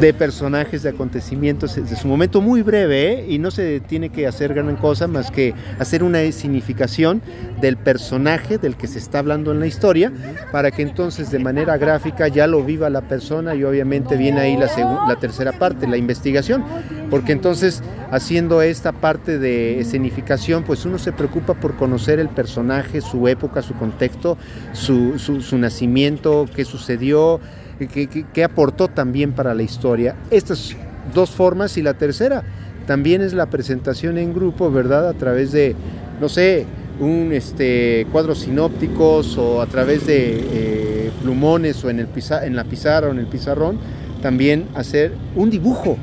de 0.00 0.12
personajes, 0.12 0.82
de 0.82 0.90
acontecimientos, 0.90 1.74
de 1.74 1.96
su 1.96 2.06
momento 2.06 2.42
muy 2.42 2.60
breve 2.60 3.12
¿eh? 3.12 3.26
y 3.28 3.38
no 3.38 3.50
se 3.50 3.80
tiene 3.80 4.10
que 4.10 4.26
hacer 4.26 4.52
gran 4.52 4.76
cosa 4.76 5.08
más 5.08 5.30
que 5.30 5.54
hacer 5.78 6.02
una 6.02 6.20
significación 6.32 7.22
del 7.62 7.78
personaje 7.78 8.58
del 8.58 8.76
que 8.76 8.88
se 8.88 8.98
está 8.98 9.20
hablando 9.20 9.52
en 9.52 9.60
la 9.60 9.66
historia 9.66 10.12
para 10.52 10.70
que 10.70 10.82
entonces 10.82 11.30
de 11.30 11.38
manera 11.38 11.78
gráfica 11.78 12.28
ya 12.28 12.46
lo 12.46 12.62
viva 12.62 12.90
la 12.90 13.00
persona 13.00 13.54
y 13.54 13.64
obviamente 13.64 14.16
viene 14.16 14.40
ahí 14.40 14.56
la, 14.58 14.68
la 15.08 15.16
tercera 15.16 15.52
parte, 15.52 15.86
la 15.86 15.96
investigación, 15.96 16.62
porque 17.08 17.32
entonces 17.32 17.82
haciendo 18.10 18.60
esta 18.60 18.92
parte 18.92 19.38
de 19.38 19.80
escenificación 19.80 20.62
pues 20.64 20.84
uno 20.84 20.98
se 20.98 21.12
preocupa 21.12 21.54
por 21.54 21.74
conocer 21.76 22.18
el 22.18 22.28
personaje, 22.28 23.00
su 23.00 23.28
época, 23.28 23.62
su 23.62 23.72
contexto, 23.74 24.36
su, 24.72 25.18
su, 25.18 25.40
su 25.40 25.56
nacimiento, 25.56 26.44
qué 26.54 26.66
sucedió, 26.66 27.40
que, 27.78 28.44
aportó 28.44 28.88
también 28.88 29.32
para 29.32 29.54
la 29.54 29.62
historia. 29.62 30.16
Estas 30.30 30.74
dos 31.14 31.30
formas 31.30 31.76
y 31.76 31.82
la 31.82 31.94
tercera 31.94 32.42
también 32.86 33.20
es 33.20 33.32
la 33.32 33.46
presentación 33.46 34.16
en 34.18 34.32
grupo, 34.32 34.70
¿verdad? 34.70 35.08
A 35.08 35.14
través 35.14 35.52
de, 35.52 35.74
no 36.20 36.28
sé, 36.28 36.66
un 37.00 37.30
este, 37.32 38.06
cuadros 38.10 38.40
sinópticos 38.40 39.36
o 39.36 39.60
a 39.60 39.66
través 39.66 40.06
de 40.06 40.40
eh, 40.52 41.10
plumones 41.22 41.84
o 41.84 41.90
en, 41.90 42.00
el 42.00 42.08
en 42.42 42.56
la 42.56 42.64
pizarra 42.64 43.08
o 43.08 43.10
en 43.10 43.18
el 43.18 43.26
pizarrón, 43.26 43.78
también 44.22 44.66
hacer 44.74 45.12
un 45.34 45.50
dibujo 45.50 45.98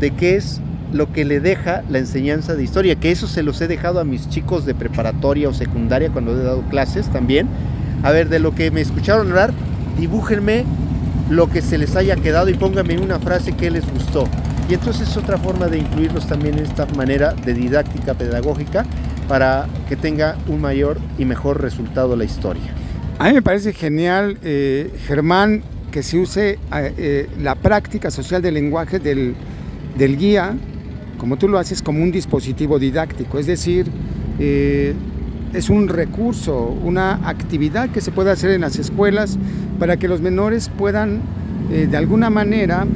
de 0.00 0.10
qué 0.10 0.36
es 0.36 0.60
lo 0.92 1.12
que 1.12 1.24
le 1.24 1.40
deja 1.40 1.82
la 1.88 1.98
enseñanza 1.98 2.54
de 2.54 2.62
historia, 2.64 2.96
que 2.96 3.10
eso 3.10 3.26
se 3.26 3.42
los 3.42 3.60
he 3.60 3.68
dejado 3.68 4.00
a 4.00 4.04
mis 4.04 4.28
chicos 4.28 4.64
de 4.64 4.74
preparatoria 4.74 5.48
o 5.48 5.54
secundaria 5.54 6.10
cuando 6.10 6.32
he 6.32 6.42
dado 6.42 6.62
clases 6.62 7.10
también. 7.10 7.48
A 8.02 8.12
ver, 8.12 8.28
de 8.28 8.38
lo 8.38 8.54
que 8.54 8.70
me 8.70 8.80
escucharon 8.80 9.28
hablar, 9.28 9.52
dibújenme 9.98 10.64
lo 11.30 11.48
que 11.48 11.62
se 11.62 11.78
les 11.78 11.96
haya 11.96 12.16
quedado 12.16 12.48
y 12.48 12.54
pónganme 12.54 12.98
una 12.98 13.18
frase 13.18 13.52
que 13.52 13.70
les 13.70 13.90
gustó. 13.90 14.28
Y 14.68 14.74
entonces 14.74 15.08
es 15.08 15.16
otra 15.16 15.38
forma 15.38 15.66
de 15.66 15.78
incluirlos 15.78 16.26
también 16.26 16.58
en 16.58 16.64
esta 16.64 16.86
manera 16.96 17.32
de 17.32 17.54
didáctica 17.54 18.14
pedagógica 18.14 18.84
para 19.28 19.66
que 19.88 19.96
tenga 19.96 20.36
un 20.48 20.60
mayor 20.60 20.98
y 21.18 21.24
mejor 21.24 21.60
resultado 21.60 22.16
la 22.16 22.24
historia. 22.24 22.74
A 23.18 23.28
mí 23.28 23.34
me 23.34 23.42
parece 23.42 23.72
genial, 23.72 24.38
eh, 24.42 24.92
Germán, 25.06 25.62
que 25.90 26.02
se 26.02 26.18
use 26.18 26.50
eh, 26.50 26.58
eh, 26.72 27.28
la 27.40 27.54
práctica 27.54 28.10
social 28.10 28.42
del 28.42 28.54
lenguaje 28.54 28.98
del, 28.98 29.34
del, 29.96 30.18
guía, 30.18 30.54
como 31.16 31.36
tú 31.36 31.48
lo 31.48 31.58
haces, 31.58 31.80
como 31.80 32.02
un 32.02 32.12
dispositivo 32.12 32.78
didáctico, 32.78 33.38
es 33.38 33.46
decir, 33.46 33.86
es 35.56 35.70
un 35.70 35.88
recurso, 35.88 36.76
una 36.84 37.28
actividad 37.28 37.88
que 37.90 38.00
se 38.00 38.12
puede 38.12 38.30
hacer 38.30 38.50
en 38.50 38.60
las 38.60 38.78
escuelas 38.78 39.38
para 39.78 39.96
que 39.96 40.08
los 40.08 40.20
menores 40.20 40.68
puedan 40.68 41.20
de 41.70 41.96
alguna 41.96 42.30
manera 42.30 42.86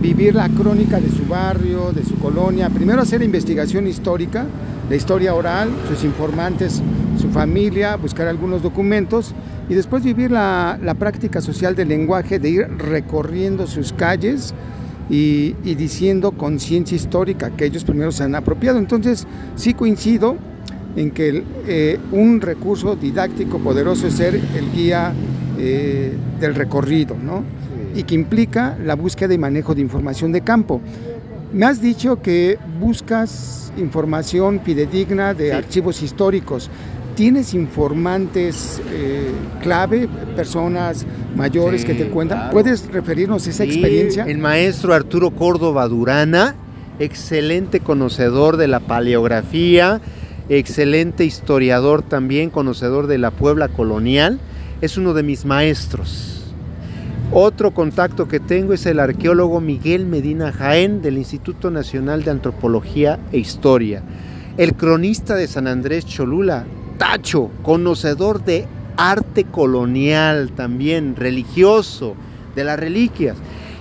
vivir 0.00 0.34
la 0.34 0.48
crónica 0.48 1.00
de 1.00 1.10
su 1.10 1.26
barrio, 1.26 1.92
de 1.92 2.04
su 2.04 2.16
colonia, 2.18 2.70
primero 2.70 3.02
hacer 3.02 3.22
investigación 3.22 3.86
histórica, 3.86 4.46
la 4.88 4.96
historia 4.96 5.34
oral, 5.34 5.70
sus 5.88 6.04
informantes, 6.04 6.82
su 7.18 7.28
familia, 7.28 7.96
buscar 7.96 8.26
algunos 8.26 8.62
documentos 8.62 9.34
y 9.68 9.74
después 9.74 10.02
vivir 10.02 10.30
la, 10.30 10.78
práctica 10.98 11.40
social 11.40 11.74
del 11.76 11.88
lenguaje, 11.88 12.38
de 12.38 12.50
ir 12.50 12.68
recorriendo 12.78 13.66
sus 13.66 13.92
calles 13.92 14.54
y, 15.10 15.52
diciendo 15.62 16.32
conciencia 16.32 16.96
histórica 16.96 17.50
que 17.50 17.66
ellos 17.66 17.84
primero 17.84 18.12
se 18.12 18.24
han 18.24 18.34
apropiado. 18.34 18.78
Entonces 18.78 19.26
sí 19.56 19.74
coincido 19.74 20.36
en 20.98 21.12
que 21.12 21.44
eh, 21.68 21.98
un 22.10 22.40
recurso 22.40 22.96
didáctico 22.96 23.58
poderoso 23.60 24.08
es 24.08 24.14
ser 24.14 24.34
el 24.34 24.72
guía 24.72 25.12
eh, 25.56 26.12
del 26.40 26.56
recorrido, 26.56 27.16
¿no? 27.16 27.44
Y 27.94 28.02
que 28.02 28.16
implica 28.16 28.76
la 28.84 28.94
búsqueda 28.94 29.32
y 29.32 29.38
manejo 29.38 29.76
de 29.76 29.80
información 29.80 30.32
de 30.32 30.40
campo. 30.40 30.80
Me 31.52 31.66
has 31.66 31.80
dicho 31.80 32.20
que 32.20 32.58
buscas 32.80 33.72
información 33.76 34.60
fidedigna 34.64 35.34
de 35.34 35.52
archivos 35.52 36.02
históricos. 36.02 36.68
¿Tienes 37.14 37.54
informantes 37.54 38.80
eh, 38.90 39.30
clave, 39.62 40.08
personas 40.34 41.06
mayores 41.36 41.84
que 41.84 41.94
te 41.94 42.08
cuentan? 42.08 42.50
¿Puedes 42.50 42.90
referirnos 42.92 43.46
a 43.46 43.50
esa 43.50 43.64
experiencia? 43.64 44.24
El 44.24 44.38
maestro 44.38 44.94
Arturo 44.94 45.30
Córdoba 45.30 45.86
Durana, 45.86 46.56
excelente 46.98 47.80
conocedor 47.80 48.56
de 48.56 48.66
la 48.66 48.80
paleografía, 48.80 50.00
excelente 50.48 51.24
historiador 51.24 52.02
también, 52.02 52.50
conocedor 52.50 53.06
de 53.06 53.18
la 53.18 53.30
Puebla 53.30 53.68
colonial, 53.68 54.38
es 54.80 54.96
uno 54.96 55.14
de 55.14 55.22
mis 55.22 55.44
maestros 55.44 56.38
otro 57.30 57.72
contacto 57.72 58.26
que 58.26 58.40
tengo 58.40 58.72
es 58.72 58.86
el 58.86 58.98
arqueólogo 58.98 59.60
Miguel 59.60 60.06
Medina 60.06 60.50
Jaén 60.50 61.02
del 61.02 61.18
Instituto 61.18 61.70
Nacional 61.70 62.24
de 62.24 62.30
Antropología 62.30 63.18
e 63.32 63.38
Historia. 63.38 64.02
El 64.56 64.72
cronista 64.72 65.34
de 65.34 65.46
San 65.46 65.66
Andrés 65.66 66.06
Cholula, 66.06 66.64
Tacho, 66.96 67.50
conocedor 67.62 68.42
de 68.42 68.66
arte 68.96 69.44
colonial 69.44 70.52
también, 70.52 71.16
religioso, 71.16 72.14
de 72.56 72.64
las 72.64 72.80
reliquias. 72.80 73.36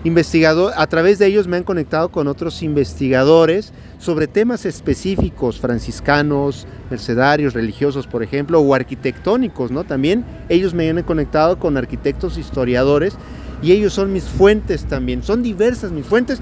Investigador, 0.07 0.71
a 0.77 0.87
través 0.87 1.19
de 1.19 1.25
ellos 1.25 1.49
me 1.49 1.57
han 1.57 1.65
conectado 1.65 2.07
con 2.07 2.29
otros 2.29 2.63
investigadores 2.63 3.73
sobre 3.99 4.25
temas 4.25 4.65
específicos, 4.65 5.59
franciscanos, 5.59 6.65
mercedarios, 6.89 7.53
religiosos, 7.53 8.07
por 8.07 8.23
ejemplo, 8.23 8.61
o 8.61 8.73
arquitectónicos, 8.73 9.69
¿no? 9.69 9.83
También 9.83 10.23
ellos 10.47 10.73
me 10.73 10.89
han 10.89 11.03
conectado 11.03 11.59
con 11.59 11.75
arquitectos 11.75 12.37
historiadores 12.37 13.15
y 13.61 13.73
ellos 13.73 13.91
son 13.91 14.13
mis 14.13 14.23
fuentes 14.23 14.85
también, 14.85 15.23
son 15.23 15.43
diversas 15.43 15.91
mis 15.91 16.05
fuentes. 16.05 16.39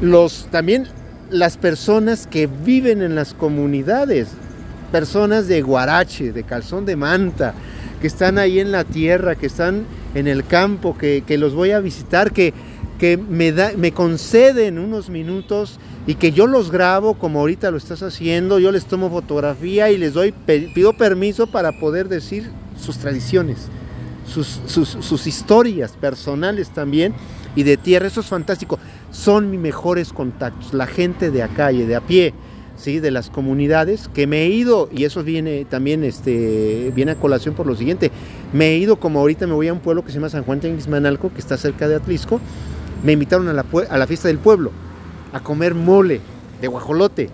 Los 0.00 0.46
también 0.52 0.86
las 1.30 1.56
personas 1.56 2.28
que 2.28 2.46
viven 2.46 3.02
en 3.02 3.16
las 3.16 3.34
comunidades, 3.34 4.28
personas 4.92 5.48
de 5.48 5.62
Guarache, 5.62 6.30
de 6.30 6.44
Calzón 6.44 6.86
de 6.86 6.94
Manta, 6.94 7.54
que 8.00 8.06
están 8.06 8.38
ahí 8.38 8.60
en 8.60 8.70
la 8.70 8.84
tierra, 8.84 9.34
que 9.34 9.46
están 9.46 9.84
en 10.14 10.28
el 10.28 10.46
campo, 10.46 10.96
que, 10.96 11.24
que 11.26 11.38
los 11.38 11.54
voy 11.54 11.72
a 11.72 11.80
visitar, 11.80 12.30
que 12.30 12.54
que 12.98 13.16
me, 13.16 13.52
da, 13.52 13.72
me 13.76 13.92
conceden 13.92 14.78
unos 14.78 15.10
minutos 15.10 15.78
y 16.06 16.14
que 16.14 16.32
yo 16.32 16.46
los 16.46 16.70
grabo 16.70 17.14
como 17.14 17.40
ahorita 17.40 17.70
lo 17.70 17.76
estás 17.76 18.02
haciendo, 18.02 18.58
yo 18.58 18.70
les 18.72 18.84
tomo 18.84 19.10
fotografía 19.10 19.90
y 19.90 19.98
les 19.98 20.12
doy, 20.12 20.32
pido 20.32 20.92
permiso 20.92 21.46
para 21.46 21.72
poder 21.72 22.08
decir 22.08 22.50
sus 22.80 22.98
tradiciones, 22.98 23.68
sus, 24.26 24.60
sus, 24.66 25.26
historias 25.26 25.92
personales 25.92 26.70
también 26.70 27.14
y 27.56 27.62
de 27.62 27.76
tierra, 27.76 28.06
eso 28.06 28.20
es 28.20 28.26
fantástico, 28.26 28.78
son 29.10 29.50
mis 29.50 29.60
mejores 29.60 30.12
contactos, 30.12 30.74
la 30.74 30.86
gente 30.86 31.30
de 31.30 31.42
a 31.42 31.48
calle, 31.48 31.86
de 31.86 31.96
a 31.96 32.00
pie, 32.00 32.34
¿sí? 32.76 33.00
de 33.00 33.10
las 33.10 33.30
comunidades, 33.30 34.08
que 34.12 34.26
me 34.26 34.42
he 34.42 34.48
ido, 34.48 34.88
y 34.92 35.04
eso 35.04 35.22
viene 35.22 35.64
también 35.64 36.04
este, 36.04 36.92
viene 36.94 37.12
a 37.12 37.16
colación 37.16 37.54
por 37.54 37.66
lo 37.66 37.76
siguiente, 37.76 38.10
me 38.52 38.70
he 38.70 38.78
ido 38.78 38.96
como 38.96 39.20
ahorita 39.20 39.46
me 39.46 39.54
voy 39.54 39.68
a 39.68 39.72
un 39.72 39.80
pueblo 39.80 40.04
que 40.04 40.10
se 40.10 40.16
llama 40.16 40.28
San 40.28 40.44
Juan 40.44 40.60
Manalco, 40.88 41.32
que 41.32 41.40
está 41.40 41.56
cerca 41.56 41.88
de 41.88 41.96
Atlisco, 41.96 42.40
me 43.04 43.12
invitaron 43.12 43.46
a 43.48 43.52
la, 43.52 43.64
a 43.90 43.98
la 43.98 44.06
fiesta 44.06 44.28
del 44.28 44.38
pueblo 44.38 44.72
a 45.32 45.40
comer 45.40 45.74
mole 45.74 46.20
de 46.60 46.68
guajolote, 46.68 47.28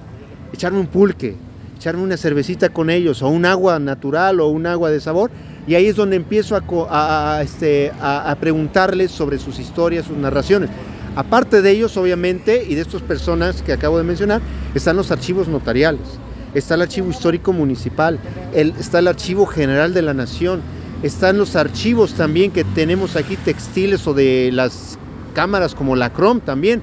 echarme 0.52 0.80
un 0.80 0.88
pulque, 0.88 1.36
echarme 1.76 2.02
una 2.02 2.16
cervecita 2.16 2.70
con 2.70 2.90
ellos, 2.90 3.22
o 3.22 3.28
un 3.28 3.46
agua 3.46 3.78
natural 3.78 4.40
o 4.40 4.48
un 4.48 4.66
agua 4.66 4.90
de 4.90 5.00
sabor, 5.00 5.30
y 5.66 5.74
ahí 5.74 5.86
es 5.86 5.96
donde 5.96 6.16
empiezo 6.16 6.58
a, 6.90 7.40
este, 7.42 7.92
a, 8.00 8.34
preguntarles 8.40 9.10
sobre 9.10 9.38
sus 9.38 9.58
historias, 9.58 10.06
sus 10.06 10.16
narraciones. 10.16 10.70
Aparte 11.14 11.62
de 11.62 11.70
ellos, 11.70 11.96
obviamente, 11.96 12.64
y 12.68 12.74
de 12.74 12.80
estas 12.80 13.02
personas 13.02 13.62
que 13.62 13.72
acabo 13.72 13.98
de 13.98 14.04
mencionar, 14.04 14.40
están 14.74 14.96
los 14.96 15.10
archivos 15.10 15.46
notariales, 15.46 16.18
está 16.54 16.74
el 16.74 16.82
archivo 16.82 17.10
histórico 17.10 17.52
municipal, 17.52 18.18
está 18.54 18.98
el 18.98 19.08
archivo 19.08 19.46
general 19.46 19.94
de 19.94 20.02
la 20.02 20.14
nación, 20.14 20.62
están 21.02 21.38
los 21.38 21.54
archivos 21.54 22.14
también 22.14 22.50
que 22.50 22.64
tenemos 22.64 23.16
aquí 23.16 23.36
textiles 23.36 24.06
o 24.06 24.14
de 24.14 24.50
las 24.52 24.98
cámaras 25.30 25.74
como 25.74 25.96
la 25.96 26.12
Chrome 26.12 26.40
también, 26.40 26.82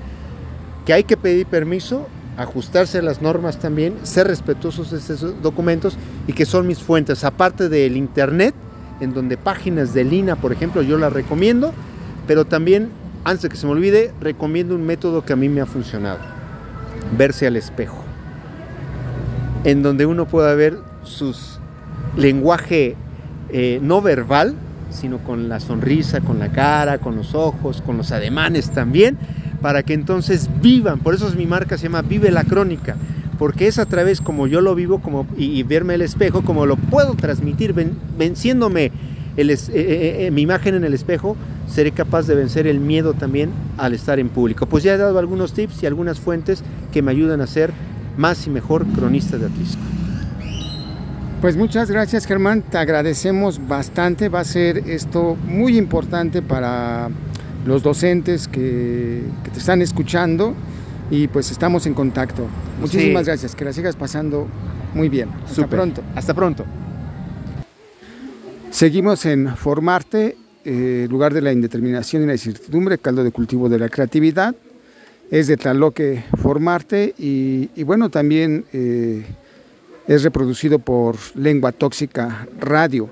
que 0.85 0.93
hay 0.93 1.03
que 1.03 1.17
pedir 1.17 1.45
permiso, 1.45 2.07
ajustarse 2.37 2.99
a 2.99 3.01
las 3.01 3.21
normas 3.21 3.59
también, 3.59 3.95
ser 4.03 4.27
respetuosos 4.27 4.91
de 4.91 4.97
esos 4.97 5.41
documentos 5.41 5.97
y 6.27 6.33
que 6.33 6.45
son 6.45 6.67
mis 6.67 6.79
fuentes, 6.79 7.23
aparte 7.23 7.67
del 7.67 7.97
Internet, 7.97 8.53
en 8.99 9.13
donde 9.13 9.37
páginas 9.37 9.93
de 9.93 10.03
Lina, 10.03 10.35
por 10.35 10.51
ejemplo, 10.51 10.81
yo 10.81 10.97
las 10.97 11.11
recomiendo, 11.11 11.73
pero 12.27 12.45
también, 12.45 12.89
antes 13.23 13.43
de 13.43 13.49
que 13.49 13.57
se 13.57 13.65
me 13.65 13.73
olvide, 13.73 14.13
recomiendo 14.21 14.75
un 14.75 14.85
método 14.85 15.25
que 15.25 15.33
a 15.33 15.35
mí 15.35 15.49
me 15.49 15.61
ha 15.61 15.65
funcionado, 15.65 16.19
verse 17.17 17.47
al 17.47 17.55
espejo, 17.55 18.03
en 19.63 19.83
donde 19.83 20.05
uno 20.05 20.27
pueda 20.27 20.53
ver 20.53 20.77
su 21.03 21.35
lenguaje 22.15 22.95
eh, 23.49 23.79
no 23.81 24.01
verbal, 24.01 24.55
sino 24.97 25.19
con 25.19 25.47
la 25.47 25.59
sonrisa, 25.59 26.21
con 26.21 26.39
la 26.39 26.49
cara, 26.51 26.97
con 26.97 27.15
los 27.15 27.35
ojos, 27.35 27.81
con 27.81 27.97
los 27.97 28.11
ademanes 28.11 28.71
también, 28.71 29.17
para 29.61 29.83
que 29.83 29.93
entonces 29.93 30.49
vivan. 30.61 30.99
Por 30.99 31.13
eso 31.13 31.27
es 31.27 31.35
mi 31.35 31.45
marca, 31.45 31.77
se 31.77 31.83
llama 31.83 32.01
Vive 32.01 32.31
la 32.31 32.43
Crónica, 32.43 32.95
porque 33.37 33.67
es 33.67 33.79
a 33.79 33.85
través 33.85 34.19
como 34.19 34.47
yo 34.47 34.61
lo 34.61 34.75
vivo 34.75 34.99
como, 34.99 35.27
y, 35.37 35.61
verme 35.63 35.95
el 35.95 36.01
espejo, 36.01 36.41
como 36.41 36.65
lo 36.65 36.75
puedo 36.75 37.13
transmitir, 37.13 37.73
venciéndome 38.17 38.91
eh, 39.37 39.49
eh, 39.49 40.25
eh, 40.25 40.31
mi 40.31 40.41
imagen 40.41 40.75
en 40.75 40.83
el 40.83 40.93
espejo, 40.93 41.37
seré 41.67 41.91
capaz 41.91 42.25
de 42.25 42.33
vencer 42.33 42.65
el 42.65 42.79
miedo 42.79 43.13
también 43.13 43.51
al 43.77 43.93
estar 43.93 44.19
en 44.19 44.29
público. 44.29 44.65
Pues 44.65 44.83
ya 44.83 44.95
he 44.95 44.97
dado 44.97 45.19
algunos 45.19 45.53
tips 45.53 45.83
y 45.83 45.85
algunas 45.85 46.19
fuentes 46.19 46.63
que 46.91 47.01
me 47.01 47.11
ayudan 47.11 47.41
a 47.41 47.47
ser 47.47 47.71
más 48.17 48.47
y 48.47 48.49
mejor 48.49 48.85
cronista 48.87 49.37
de 49.37 49.45
Atlisco. 49.45 49.96
Pues 51.41 51.55
muchas 51.55 51.91
gracias 51.91 52.25
Germán, 52.25 52.63
te 52.63 52.79
agradecemos 52.79 53.67
bastante, 53.67 54.27
va 54.27 54.39
a 54.39 54.43
ser 54.43 54.89
esto 54.89 55.37
muy 55.45 55.77
importante 55.77 56.41
para 56.41 57.09
los 57.63 57.83
docentes 57.83 58.47
que, 58.47 59.21
te 59.53 59.59
están 59.59 59.83
escuchando 59.83 60.55
y 61.11 61.27
pues 61.27 61.51
estamos 61.51 61.85
en 61.85 61.93
contacto. 61.93 62.47
Muchísimas 62.81 63.27
gracias, 63.27 63.53
que 63.53 63.65
la 63.65 63.71
sigas 63.71 63.95
pasando 63.95 64.47
muy 64.95 65.09
bien. 65.09 65.29
Hasta 65.47 65.67
pronto. 65.67 66.01
Hasta 66.15 66.33
pronto. 66.33 66.65
Seguimos 68.71 69.23
en 69.27 69.55
Formarte, 69.55 70.35
eh, 70.65 71.05
lugar 71.07 71.35
de 71.35 71.41
la 71.41 71.51
indeterminación 71.51 72.23
y 72.23 72.25
la 72.25 72.33
incertidumbre, 72.33 72.97
caldo 72.97 73.23
de 73.23 73.31
cultivo 73.31 73.69
de 73.69 73.77
la 73.77 73.89
creatividad. 73.89 74.55
Es 75.29 75.45
de 75.45 75.57
Tlaloque 75.57 76.23
Formarte 76.41 77.13
y, 77.15 77.83
bueno, 77.83 78.09
también... 78.09 78.65
Eh, 78.73 79.23
es 80.07 80.23
reproducido 80.23 80.79
por 80.79 81.17
Lengua 81.35 81.71
Tóxica 81.71 82.47
Radio. 82.59 83.09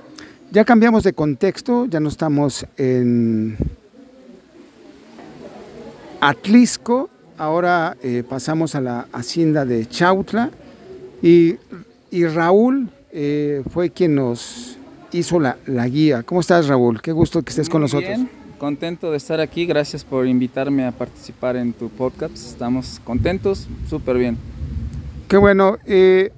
Ya 0.52 0.64
cambiamos 0.64 1.04
de 1.04 1.14
contexto, 1.14 1.86
ya 1.86 2.00
no 2.00 2.10
estamos 2.10 2.66
en 2.78 3.58
Atlisco, 6.22 7.10
ahora 7.38 7.98
eh, 8.02 8.24
pasamos 8.28 8.76
a 8.76 8.82
la 8.82 9.08
hacienda 9.12 9.66
de 9.66 9.86
Chautla 9.88 10.50
y, 11.22 11.56
y 12.10 12.26
Raúl 12.26 12.90
eh, 13.12 13.64
fue 13.70 13.90
quien 13.90 14.16
nos 14.16 14.78
hizo 15.12 15.40
la, 15.40 15.58
la, 15.66 15.88
guía. 15.88 16.24
¿Cómo 16.24 16.42
estás 16.42 16.68
Raúl? 16.68 17.02
Qué 17.02 17.12
gusto 17.12 17.42
que 17.42 17.50
estés 17.50 17.68
Muy 17.68 17.72
con 17.74 17.82
nosotros. 17.82 18.16
Bien. 18.16 18.30
Contento 18.58 19.12
de 19.12 19.18
estar 19.18 19.42
aquí, 19.42 19.66
gracias 19.66 20.06
por 20.06 20.26
invitarme 20.26 20.86
a 20.86 20.92
participar 20.94 21.58
en 21.58 21.74
tu 21.74 21.90
podcast. 21.90 22.36
Estamos 22.36 23.02
contentos, 23.04 23.68
súper 23.90 24.18
bien. 24.18 24.38
Qué 25.28 25.36
bueno. 25.36 25.78
Eh, 25.86 26.32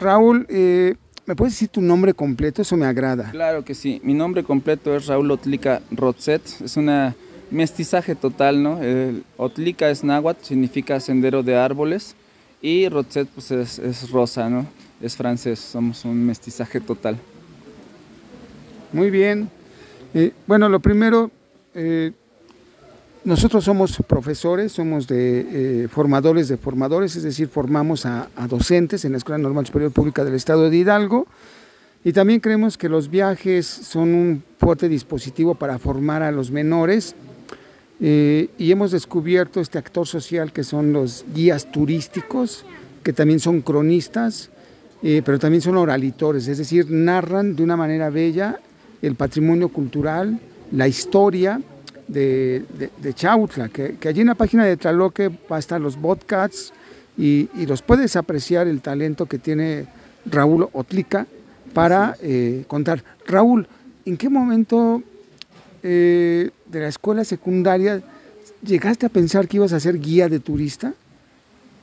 Raúl, 0.00 0.46
eh, 0.48 0.94
¿me 1.26 1.36
puedes 1.36 1.54
decir 1.54 1.68
tu 1.68 1.80
nombre 1.80 2.14
completo? 2.14 2.62
Eso 2.62 2.76
me 2.76 2.86
agrada. 2.86 3.30
Claro 3.30 3.64
que 3.64 3.74
sí. 3.74 4.00
Mi 4.02 4.14
nombre 4.14 4.42
completo 4.42 4.96
es 4.96 5.06
Raúl 5.06 5.30
Otlica 5.30 5.82
Rotzet. 5.90 6.42
Es 6.64 6.76
una 6.76 7.14
mestizaje 7.50 8.14
total, 8.14 8.62
¿no? 8.62 8.82
El 8.82 9.24
Otlica 9.36 9.90
es 9.90 10.02
náhuatl, 10.02 10.44
significa 10.44 10.98
sendero 11.00 11.42
de 11.42 11.56
árboles. 11.56 12.16
Y 12.62 12.88
Rotzet 12.88 13.28
pues 13.28 13.50
es, 13.50 13.78
es 13.78 14.10
rosa, 14.10 14.48
¿no? 14.48 14.66
Es 15.00 15.16
francés, 15.16 15.58
somos 15.58 16.04
un 16.04 16.24
mestizaje 16.26 16.80
total. 16.80 17.18
Muy 18.92 19.10
bien. 19.10 19.48
Eh, 20.14 20.32
bueno, 20.46 20.68
lo 20.68 20.80
primero, 20.80 21.30
eh, 21.74 22.12
nosotros 23.24 23.64
somos 23.64 23.98
profesores, 24.06 24.72
somos 24.72 25.06
de 25.06 25.84
eh, 25.84 25.88
formadores 25.88 26.48
de 26.48 26.56
formadores, 26.56 27.16
es 27.16 27.22
decir, 27.22 27.48
formamos 27.48 28.06
a, 28.06 28.28
docentes 28.48 29.04
en 29.04 29.12
la 29.12 29.18
Escuela 29.18 29.36
Normal 29.36 29.66
Superior 29.66 29.92
Pública 29.92 30.24
del 30.24 30.34
Estado 30.34 30.70
de 30.70 30.76
Hidalgo. 30.76 31.26
Y 32.02 32.12
también 32.12 32.40
creemos 32.40 32.78
que 32.78 32.88
los 32.88 33.10
viajes 33.10 33.66
son 33.66 34.14
un 34.14 34.42
fuerte 34.58 34.88
dispositivo 34.88 35.54
para 35.54 35.78
formar 35.78 36.22
a 36.22 36.32
los 36.32 36.50
menores. 36.50 37.14
Eh, 38.00 38.48
y 38.56 38.72
hemos 38.72 38.90
descubierto 38.90 39.60
este 39.60 39.76
actor 39.76 40.06
social 40.06 40.50
que 40.50 40.64
son 40.64 40.94
los 40.94 41.26
guías 41.34 41.70
turísticos, 41.70 42.64
que 43.02 43.12
también 43.12 43.38
son 43.38 43.60
cronistas, 43.60 44.48
eh, 45.02 45.20
pero 45.22 45.38
también 45.38 45.60
son 45.60 45.76
oralitores, 45.76 46.48
es 46.48 46.56
decir, 46.56 46.90
narran 46.90 47.54
de 47.54 47.62
una 47.62 47.76
manera 47.76 48.08
bella 48.08 48.60
el 49.02 49.14
patrimonio 49.14 49.68
cultural, 49.68 50.40
la 50.72 50.88
historia, 50.88 51.60
de, 52.10 52.64
de, 52.76 52.90
de 53.00 53.14
Chautla, 53.14 53.68
que, 53.68 53.96
que, 53.96 54.08
allí 54.08 54.20
en 54.20 54.26
la 54.26 54.34
página 54.34 54.64
de 54.64 54.76
Tlaloque 54.76 55.30
va 55.50 55.56
a 55.56 55.58
estar 55.58 55.80
los 55.80 55.96
podcasts 55.96 56.72
y, 57.16 57.48
y, 57.54 57.66
los 57.66 57.82
puedes 57.82 58.16
apreciar 58.16 58.66
el 58.66 58.80
talento 58.80 59.26
que 59.26 59.38
tiene 59.38 59.86
Raúl 60.26 60.68
Otlica 60.72 61.26
para 61.72 62.16
eh, 62.20 62.64
contar. 62.66 63.04
Raúl, 63.26 63.68
¿en 64.04 64.16
qué 64.16 64.28
momento 64.28 65.02
eh, 65.82 66.50
de 66.66 66.80
la 66.80 66.88
escuela 66.88 67.24
secundaria 67.24 68.02
llegaste 68.62 69.06
a 69.06 69.08
pensar 69.08 69.46
que 69.46 69.58
ibas 69.58 69.72
a 69.72 69.80
ser 69.80 70.00
guía 70.00 70.28
de 70.28 70.40
turista? 70.40 70.94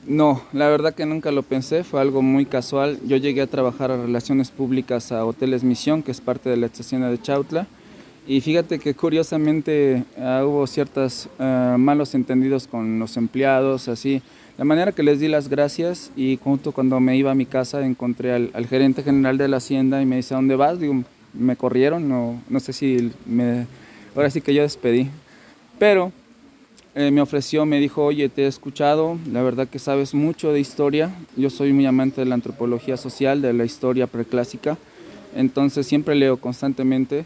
No, 0.06 0.42
la 0.52 0.68
verdad 0.68 0.94
que 0.94 1.06
nunca 1.06 1.30
lo 1.32 1.42
pensé, 1.42 1.84
fue 1.84 2.00
algo 2.00 2.22
muy 2.22 2.46
casual. 2.46 2.98
Yo 3.06 3.16
llegué 3.16 3.42
a 3.42 3.46
trabajar 3.46 3.90
a 3.90 3.96
relaciones 3.96 4.50
públicas 4.50 5.10
a 5.10 5.24
Hoteles 5.24 5.64
Misión, 5.64 6.02
que 6.02 6.12
es 6.12 6.20
parte 6.20 6.50
de 6.50 6.56
la 6.56 6.66
estación 6.66 7.02
de 7.02 7.20
Chautla 7.20 7.66
y 8.28 8.42
fíjate 8.42 8.78
que 8.78 8.94
curiosamente 8.94 10.04
uh, 10.18 10.44
hubo 10.44 10.66
ciertos 10.66 11.28
uh, 11.38 11.78
malos 11.78 12.14
entendidos 12.14 12.66
con 12.66 12.98
los 12.98 13.16
empleados, 13.16 13.88
así. 13.88 14.20
La 14.58 14.64
manera 14.64 14.92
que 14.92 15.02
les 15.02 15.18
di 15.18 15.28
las 15.28 15.48
gracias 15.48 16.12
y 16.14 16.38
junto 16.44 16.72
cuando 16.72 17.00
me 17.00 17.16
iba 17.16 17.30
a 17.30 17.34
mi 17.34 17.46
casa 17.46 17.84
encontré 17.86 18.34
al, 18.34 18.50
al 18.52 18.66
gerente 18.66 19.02
general 19.02 19.38
de 19.38 19.48
la 19.48 19.56
hacienda 19.56 20.02
y 20.02 20.06
me 20.06 20.16
dice, 20.16 20.34
¿a 20.34 20.36
dónde 20.36 20.56
vas? 20.56 20.78
Digo, 20.78 21.02
me 21.32 21.56
corrieron, 21.56 22.06
no, 22.06 22.40
no 22.50 22.60
sé 22.60 22.74
si 22.74 23.12
me... 23.24 23.66
Ahora 24.14 24.28
sí 24.28 24.42
que 24.42 24.52
yo 24.52 24.62
despedí. 24.62 25.08
Pero 25.78 26.12
eh, 26.94 27.10
me 27.10 27.22
ofreció, 27.22 27.64
me 27.64 27.80
dijo, 27.80 28.04
oye, 28.04 28.28
te 28.28 28.42
he 28.42 28.46
escuchado, 28.46 29.16
la 29.32 29.42
verdad 29.42 29.68
que 29.68 29.78
sabes 29.78 30.12
mucho 30.12 30.52
de 30.52 30.60
historia. 30.60 31.14
Yo 31.36 31.48
soy 31.48 31.72
muy 31.72 31.86
amante 31.86 32.20
de 32.20 32.26
la 32.26 32.34
antropología 32.34 32.98
social, 32.98 33.40
de 33.40 33.52
la 33.52 33.64
historia 33.64 34.06
preclásica. 34.06 34.76
Entonces 35.34 35.86
siempre 35.86 36.14
leo 36.14 36.38
constantemente 36.38 37.24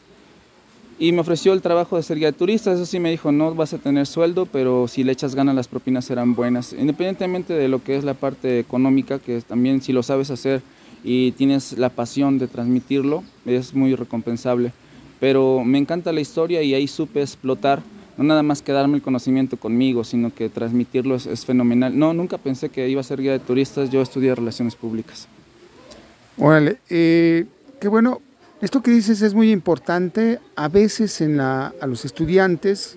y 1.03 1.11
me 1.11 1.23
ofreció 1.23 1.53
el 1.53 1.63
trabajo 1.63 1.97
de 1.97 2.05
ser 2.05 2.19
guía 2.19 2.29
de 2.29 2.39
turistas. 2.39 2.77
Eso 2.77 2.87
sí 2.87 3.01
me 3.01 3.11
dijo, 3.11 3.33
no 3.33 3.53
vas 3.57 3.75
a 3.75 3.79
tener 3.79 4.07
sueldo, 4.07 4.47
pero 4.47 4.87
si 4.87 5.03
le 5.03 5.11
echas 5.11 5.35
ganas 5.35 5.57
las 5.57 5.67
propinas 5.67 6.05
serán 6.05 6.37
buenas. 6.37 6.73
Independientemente 6.73 7.55
de 7.55 7.67
lo 7.67 7.83
que 7.83 7.97
es 7.97 8.05
la 8.05 8.15
parte 8.15 8.61
económica, 8.61 9.19
que 9.19 9.41
también 9.41 9.83
si 9.83 9.93
lo 9.93 10.05
sabes 10.05 10.31
hacer 10.31 10.63
y 11.03 11.33
tienes 11.33 11.77
la 11.77 11.89
pasión 11.89 12.39
de 12.39 12.47
transmitirlo, 12.47 13.25
es 13.45 13.75
muy 13.75 13.97
recompensable. 13.97 14.73
Pero 15.19 15.65
me 15.65 15.79
encanta 15.79 16.13
la 16.13 16.21
historia 16.21 16.63
y 16.63 16.73
ahí 16.73 16.87
supe 16.87 17.21
explotar, 17.21 17.83
no 18.17 18.23
nada 18.23 18.45
más 18.45 18.63
quedarme 18.63 18.95
el 18.95 19.03
conocimiento 19.03 19.57
conmigo, 19.57 20.05
sino 20.05 20.33
que 20.33 20.51
transmitirlo 20.51 21.17
es, 21.17 21.45
fenomenal. 21.45 21.99
No, 21.99 22.15
nunca 22.15 22.39
pensé 22.39 22.69
que 22.69 22.89
iba 22.89 23.01
a 23.01 23.05
ser 23.05 23.21
guía 23.21 23.33
de 23.33 23.41
turistas, 23.41 23.91
yo 23.91 24.03
estudié 24.03 24.37
relaciones 24.37 24.77
públicas. 24.77 25.27
Órale, 26.39 26.79
eh, 26.89 27.47
qué 27.81 27.89
bueno, 27.89 28.21
esto 28.63 28.81
que 28.81 28.93
dices 28.93 29.23
es 29.23 29.35
muy 29.35 29.51
importante. 29.51 30.39
A 30.55 30.69
veces 30.69 31.21
a 31.21 31.73
los 31.87 32.05
estudiantes, 32.05 32.97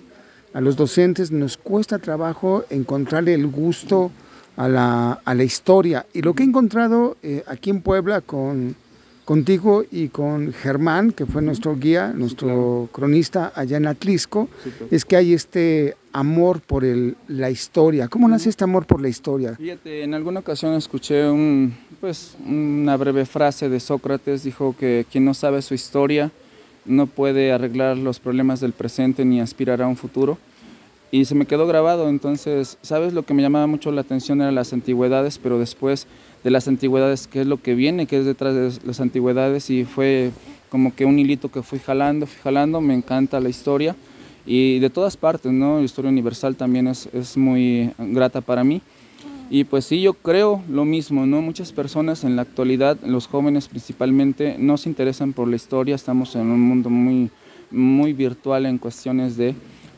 a 0.54 0.60
los 0.60 0.76
docentes, 0.76 1.32
nos 1.32 1.56
cuesta 1.56 1.98
trabajo 1.98 2.64
encontrarle 2.70 3.34
el 3.34 3.48
gusto 3.48 4.12
a 4.56 4.68
la, 4.68 5.20
a 5.24 5.34
la 5.34 5.42
historia. 5.42 6.06
Y 6.12 6.22
lo 6.22 6.34
que 6.34 6.44
he 6.44 6.46
encontrado 6.46 7.16
eh, 7.24 7.42
aquí 7.48 7.70
en 7.70 7.82
Puebla 7.82 8.20
con, 8.20 8.76
contigo 9.26 9.84
y 9.90 10.08
con 10.08 10.52
Germán, 10.52 11.10
que 11.10 11.26
fue 11.26 11.42
nuestro 11.42 11.76
guía, 11.76 12.12
nuestro 12.14 12.48
sí, 12.48 12.54
claro. 12.54 12.88
cronista 12.92 13.52
allá 13.56 13.76
en 13.76 13.88
Atlisco, 13.88 14.48
sí, 14.62 14.70
claro. 14.70 14.86
es 14.92 15.04
que 15.04 15.16
hay 15.16 15.34
este 15.34 15.96
amor 16.12 16.60
por 16.60 16.84
el, 16.84 17.16
la 17.26 17.50
historia. 17.50 18.06
¿Cómo 18.06 18.28
nace 18.28 18.48
este 18.48 18.62
amor 18.62 18.86
por 18.86 19.02
la 19.02 19.08
historia? 19.08 19.56
Fíjate, 19.56 20.04
en 20.04 20.14
alguna 20.14 20.40
ocasión 20.40 20.74
escuché 20.74 21.28
un, 21.28 21.74
pues, 22.00 22.36
una 22.46 22.96
breve 22.96 23.26
frase 23.26 23.68
de 23.68 23.80
Sócrates, 23.80 24.44
dijo 24.44 24.76
que 24.78 25.04
quien 25.10 25.24
no 25.24 25.34
sabe 25.34 25.60
su 25.60 25.74
historia 25.74 26.30
no 26.84 27.08
puede 27.08 27.50
arreglar 27.50 27.96
los 27.96 28.20
problemas 28.20 28.60
del 28.60 28.74
presente 28.74 29.24
ni 29.24 29.40
aspirar 29.40 29.82
a 29.82 29.88
un 29.88 29.96
futuro. 29.96 30.38
Y 31.10 31.24
se 31.24 31.34
me 31.34 31.46
quedó 31.46 31.66
grabado, 31.66 32.08
entonces, 32.08 32.78
¿sabes? 32.82 33.12
Lo 33.12 33.24
que 33.24 33.34
me 33.34 33.42
llamaba 33.42 33.66
mucho 33.66 33.90
la 33.90 34.02
atención 34.02 34.40
eran 34.40 34.54
las 34.54 34.72
antigüedades, 34.72 35.38
pero 35.38 35.58
después 35.58 36.06
de 36.44 36.50
las 36.50 36.68
antigüedades, 36.68 37.26
¿qué 37.26 37.40
es 37.42 37.46
lo 37.46 37.60
que 37.60 37.74
viene? 37.74 38.06
¿Qué 38.06 38.18
es 38.18 38.24
detrás 38.24 38.54
de 38.54 38.86
las 38.86 39.00
antigüedades? 39.00 39.70
Y 39.70 39.84
fue 39.84 40.30
como 40.70 40.94
que 40.94 41.04
un 41.04 41.18
hilito 41.18 41.50
que 41.50 41.62
fui 41.62 41.78
jalando, 41.78 42.26
fui 42.26 42.40
jalando, 42.42 42.80
me 42.80 42.94
encanta 42.94 43.40
la 43.40 43.48
historia 43.48 43.96
y 44.46 44.78
de 44.78 44.90
todas 44.90 45.16
partes, 45.16 45.52
¿no? 45.52 45.78
La 45.78 45.84
historia 45.84 46.10
universal 46.10 46.54
también 46.54 46.86
es, 46.86 47.08
es 47.12 47.36
muy 47.36 47.90
grata 47.98 48.40
para 48.40 48.62
mí. 48.62 48.80
Y 49.48 49.64
pues 49.64 49.84
sí, 49.84 50.00
yo 50.00 50.14
creo 50.14 50.62
lo 50.68 50.84
mismo, 50.84 51.24
¿no? 51.26 51.40
Muchas 51.40 51.72
personas 51.72 52.24
en 52.24 52.34
la 52.34 52.42
actualidad, 52.42 52.98
los 53.04 53.28
jóvenes 53.28 53.68
principalmente, 53.68 54.56
no 54.58 54.76
se 54.76 54.88
interesan 54.88 55.32
por 55.32 55.48
la 55.48 55.56
historia, 55.56 55.94
estamos 55.94 56.34
en 56.34 56.48
un 56.48 56.60
mundo 56.60 56.90
muy, 56.90 57.30
muy 57.70 58.12
virtual 58.12 58.66
en 58.66 58.78
cuestiones 58.78 59.36
de... 59.36 59.54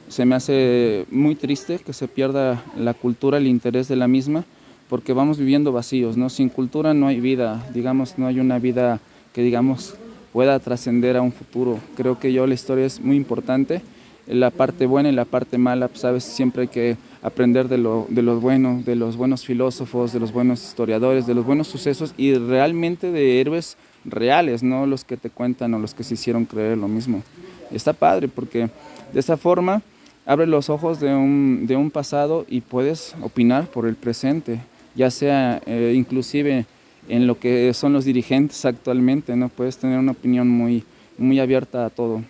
Se 0.08 0.24
me 0.24 0.34
hace 0.34 1.06
muy 1.10 1.34
triste 1.34 1.78
que 1.78 1.92
se 1.92 2.08
pierda 2.08 2.62
la 2.78 2.94
cultura, 2.94 3.36
el 3.36 3.46
interés 3.46 3.88
de 3.88 3.96
la 3.96 4.08
misma, 4.08 4.44
porque 4.88 5.12
vamos 5.12 5.38
viviendo 5.38 5.72
vacíos, 5.72 6.16
¿no? 6.16 6.30
Sin 6.30 6.48
cultura 6.48 6.94
no 6.94 7.06
hay 7.06 7.20
vida, 7.20 7.66
digamos, 7.74 8.18
no 8.18 8.26
hay 8.26 8.40
una 8.40 8.58
vida 8.58 9.00
que, 9.32 9.42
digamos, 9.42 9.94
pueda 10.32 10.58
trascender 10.58 11.16
a 11.16 11.22
un 11.22 11.32
futuro. 11.32 11.78
Creo 11.96 12.18
que 12.18 12.32
yo 12.32 12.46
la 12.46 12.54
historia 12.54 12.86
es 12.86 13.00
muy 13.00 13.16
importante, 13.16 13.82
la 14.26 14.50
parte 14.50 14.86
buena 14.86 15.08
y 15.08 15.12
la 15.12 15.24
parte 15.24 15.58
mala, 15.58 15.88
pues, 15.88 16.00
sabes, 16.00 16.24
siempre 16.24 16.62
hay 16.62 16.68
que 16.68 16.96
aprender 17.22 17.68
de 17.68 17.78
lo, 17.78 18.06
de 18.08 18.22
lo 18.22 18.40
bueno, 18.40 18.82
de 18.84 18.94
los 18.94 19.16
buenos 19.16 19.44
filósofos, 19.44 20.12
de 20.12 20.20
los 20.20 20.32
buenos 20.32 20.62
historiadores, 20.62 21.26
de 21.26 21.34
los 21.34 21.44
buenos 21.44 21.66
sucesos 21.66 22.14
y 22.16 22.34
realmente 22.34 23.10
de 23.10 23.40
héroes 23.40 23.76
reales, 24.04 24.62
no 24.62 24.86
los 24.86 25.04
que 25.04 25.16
te 25.16 25.30
cuentan 25.30 25.74
o 25.74 25.78
los 25.78 25.94
que 25.94 26.04
se 26.04 26.14
hicieron 26.14 26.44
creer 26.44 26.78
lo 26.78 26.88
mismo. 26.88 27.22
Está 27.70 27.92
padre 27.92 28.28
porque 28.28 28.68
de 29.12 29.20
esa 29.20 29.36
forma 29.36 29.82
abre 30.26 30.46
los 30.46 30.68
ojos 30.68 31.00
de 31.00 31.14
un, 31.14 31.64
de 31.66 31.76
un 31.76 31.90
pasado 31.90 32.44
y 32.48 32.60
puedes 32.60 33.14
opinar 33.22 33.66
por 33.66 33.86
el 33.86 33.96
presente, 33.96 34.60
ya 34.94 35.10
sea 35.10 35.60
eh, 35.66 35.92
inclusive 35.94 36.66
en 37.08 37.26
lo 37.26 37.38
que 37.38 37.72
son 37.74 37.92
los 37.92 38.04
dirigentes 38.04 38.64
actualmente, 38.64 39.34
¿no? 39.36 39.48
Puedes 39.48 39.78
tener 39.78 39.98
una 39.98 40.12
opinión 40.12 40.48
muy, 40.48 40.84
muy 41.16 41.40
abierta 41.40 41.86
a 41.86 41.90
todo. 41.90 42.22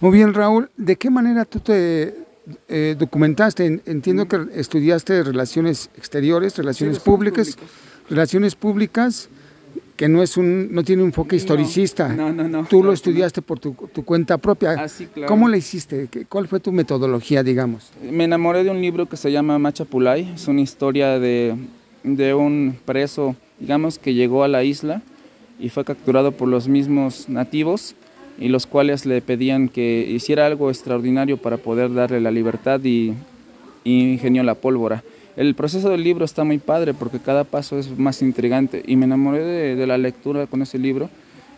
Muy 0.00 0.12
bien, 0.12 0.34
Raúl. 0.34 0.70
¿De 0.76 0.96
qué 0.96 1.10
manera 1.10 1.44
tú 1.44 1.60
te 1.60 2.14
eh, 2.68 2.96
documentaste? 2.98 3.82
Entiendo 3.86 4.28
que 4.28 4.46
estudiaste 4.54 5.22
relaciones 5.22 5.90
exteriores, 5.96 6.56
relaciones 6.56 6.98
sí, 6.98 7.02
públicas, 7.04 7.56
públicas, 7.56 8.08
relaciones 8.08 8.54
públicas, 8.54 9.28
que 9.96 10.08
no 10.08 10.22
es 10.22 10.36
un, 10.36 10.74
no 10.74 10.82
tiene 10.82 11.02
un 11.02 11.08
enfoque 11.08 11.36
historicista. 11.36 12.08
No, 12.08 12.32
no, 12.32 12.48
no. 12.48 12.64
Tú 12.64 12.82
lo 12.82 12.92
estudiaste 12.92 13.42
por 13.42 13.60
tu, 13.60 13.72
tu, 13.92 14.04
cuenta 14.04 14.38
propia. 14.38 14.72
Ah, 14.72 14.88
sí, 14.88 15.06
claro. 15.06 15.28
¿Cómo 15.28 15.48
la 15.48 15.56
hiciste? 15.56 16.08
¿Cuál 16.28 16.48
fue 16.48 16.58
tu 16.60 16.72
metodología, 16.72 17.42
digamos? 17.42 17.90
Me 18.02 18.24
enamoré 18.24 18.64
de 18.64 18.70
un 18.70 18.80
libro 18.80 19.06
que 19.06 19.16
se 19.16 19.30
llama 19.30 19.58
Machapulay. 19.58 20.32
Es 20.34 20.48
una 20.48 20.62
historia 20.62 21.18
de, 21.20 21.54
de 22.02 22.34
un 22.34 22.76
preso, 22.84 23.36
digamos, 23.60 23.98
que 23.98 24.14
llegó 24.14 24.42
a 24.42 24.48
la 24.48 24.64
isla 24.64 25.02
y 25.60 25.68
fue 25.68 25.84
capturado 25.84 26.32
por 26.32 26.48
los 26.48 26.66
mismos 26.66 27.28
nativos 27.28 27.94
y 28.38 28.48
los 28.48 28.66
cuales 28.66 29.06
le 29.06 29.22
pedían 29.22 29.68
que 29.68 30.06
hiciera 30.10 30.46
algo 30.46 30.70
extraordinario 30.70 31.36
para 31.36 31.56
poder 31.56 31.94
darle 31.94 32.20
la 32.20 32.32
libertad 32.32 32.80
y, 32.82 33.14
y 33.84 34.12
ingenió 34.12 34.42
la 34.42 34.56
pólvora. 34.56 35.04
El 35.36 35.54
proceso 35.54 35.90
del 35.90 36.04
libro 36.04 36.24
está 36.24 36.44
muy 36.44 36.58
padre 36.58 36.94
porque 36.94 37.18
cada 37.18 37.44
paso 37.44 37.78
es 37.78 37.98
más 37.98 38.22
intrigante 38.22 38.82
y 38.86 38.96
me 38.96 39.06
enamoré 39.06 39.42
de, 39.74 39.86
la 39.86 39.98
lectura 39.98 40.46
con 40.46 40.62
ese 40.62 40.78
libro 40.78 41.10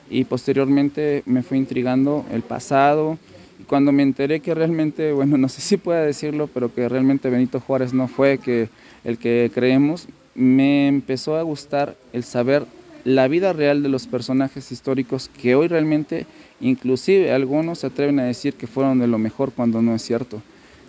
y 0.08 0.24
posteriormente 0.24 1.22
me 1.26 1.42
fue 1.42 1.58
intrigando 1.58 2.24
el 2.32 2.42
pasado, 2.42 3.18
y 3.58 3.64
cuando 3.64 3.90
me 3.92 4.02
enteré 4.02 4.40
que 4.40 4.54
realmente, 4.54 5.12
bueno, 5.12 5.36
no 5.38 5.48
sé 5.48 5.60
si 5.60 5.76
pueda 5.76 6.02
decirlo, 6.02 6.48
pero 6.52 6.72
que 6.74 6.88
realmente 6.88 7.30
Benito 7.30 7.60
Juárez 7.60 7.92
no 7.92 8.08
fue 8.08 8.38
que 8.38 8.68
el 9.04 9.18
que 9.18 9.50
creemos, 9.52 10.06
me 10.34 10.88
empezó 10.88 11.36
a 11.36 11.42
gustar 11.42 11.96
el 12.12 12.22
saber 12.24 12.66
la 13.04 13.28
vida 13.28 13.52
real 13.52 13.82
de 13.82 13.88
los 13.88 14.06
personajes 14.06 14.72
históricos 14.72 15.30
que 15.40 15.54
hoy 15.54 15.68
realmente, 15.68 16.26
inclusive 16.60 17.32
algunos 17.32 17.78
se 17.80 17.86
atreven 17.86 18.18
a 18.18 18.24
decir 18.24 18.54
que 18.54 18.66
fueron 18.66 18.98
de 18.98 19.06
lo 19.06 19.18
mejor 19.18 19.52
cuando 19.52 19.80
no 19.80 19.94
es 19.94 20.02
cierto. 20.02 20.42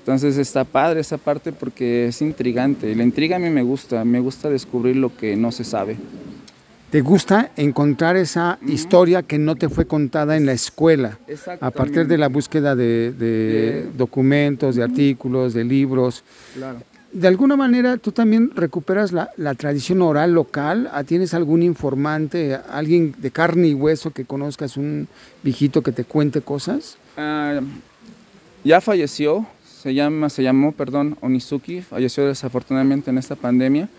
Entonces 0.07 0.37
está 0.37 0.63
padre 0.63 1.01
esa 1.01 1.17
parte 1.17 1.51
porque 1.51 2.07
es 2.07 2.21
intrigante. 2.21 2.95
La 2.95 3.03
intriga 3.03 3.35
a 3.35 3.39
mí 3.39 3.49
me 3.49 3.61
gusta, 3.61 4.05
me 4.05 4.21
gusta 4.21 4.49
descubrir 4.49 4.95
lo 4.95 5.13
que 5.13 5.35
no 5.35 5.51
se 5.51 5.65
sabe. 5.65 5.97
¿Te 6.89 7.01
gusta 7.01 7.51
encontrar 7.57 8.15
esa 8.15 8.57
historia 8.65 9.21
que 9.23 9.37
no 9.37 9.57
te 9.57 9.67
fue 9.67 9.85
contada 9.85 10.37
en 10.37 10.45
la 10.45 10.53
escuela? 10.53 11.19
A 11.59 11.71
partir 11.71 12.07
de 12.07 12.17
la 12.17 12.29
búsqueda 12.29 12.73
de, 12.73 13.89
documentos, 13.97 14.77
de 14.77 14.83
artículos, 14.83 15.53
de 15.53 15.65
libros. 15.65 16.23
Claro. 16.53 16.79
De 17.11 17.27
alguna 17.27 17.57
manera 17.57 17.97
tú 17.97 18.13
también 18.13 18.51
recuperas 18.55 19.11
la, 19.11 19.55
tradición 19.55 20.01
oral 20.01 20.31
local. 20.31 20.89
¿Tienes 21.05 21.33
algún 21.33 21.63
informante, 21.63 22.57
alguien 22.71 23.13
de 23.17 23.29
carne 23.29 23.67
y 23.67 23.73
hueso 23.73 24.11
que 24.11 24.23
conozcas, 24.23 24.77
un 24.77 25.09
viejito 25.43 25.81
que 25.81 25.91
te 25.91 26.05
cuente 26.05 26.39
cosas? 26.39 26.95
Ah, 27.17 27.59
ya 28.63 28.79
falleció, 28.79 29.45
se, 29.81 29.93
llama, 29.93 30.29
se 30.29 30.43
llamó, 30.43 30.71
perdón, 30.71 31.17
Onizuki, 31.21 31.81
falleció 31.81 32.25
desafortunadamente 32.25 33.11
en 33.11 33.17
esta 33.17 33.35
pandemia. 33.35 33.89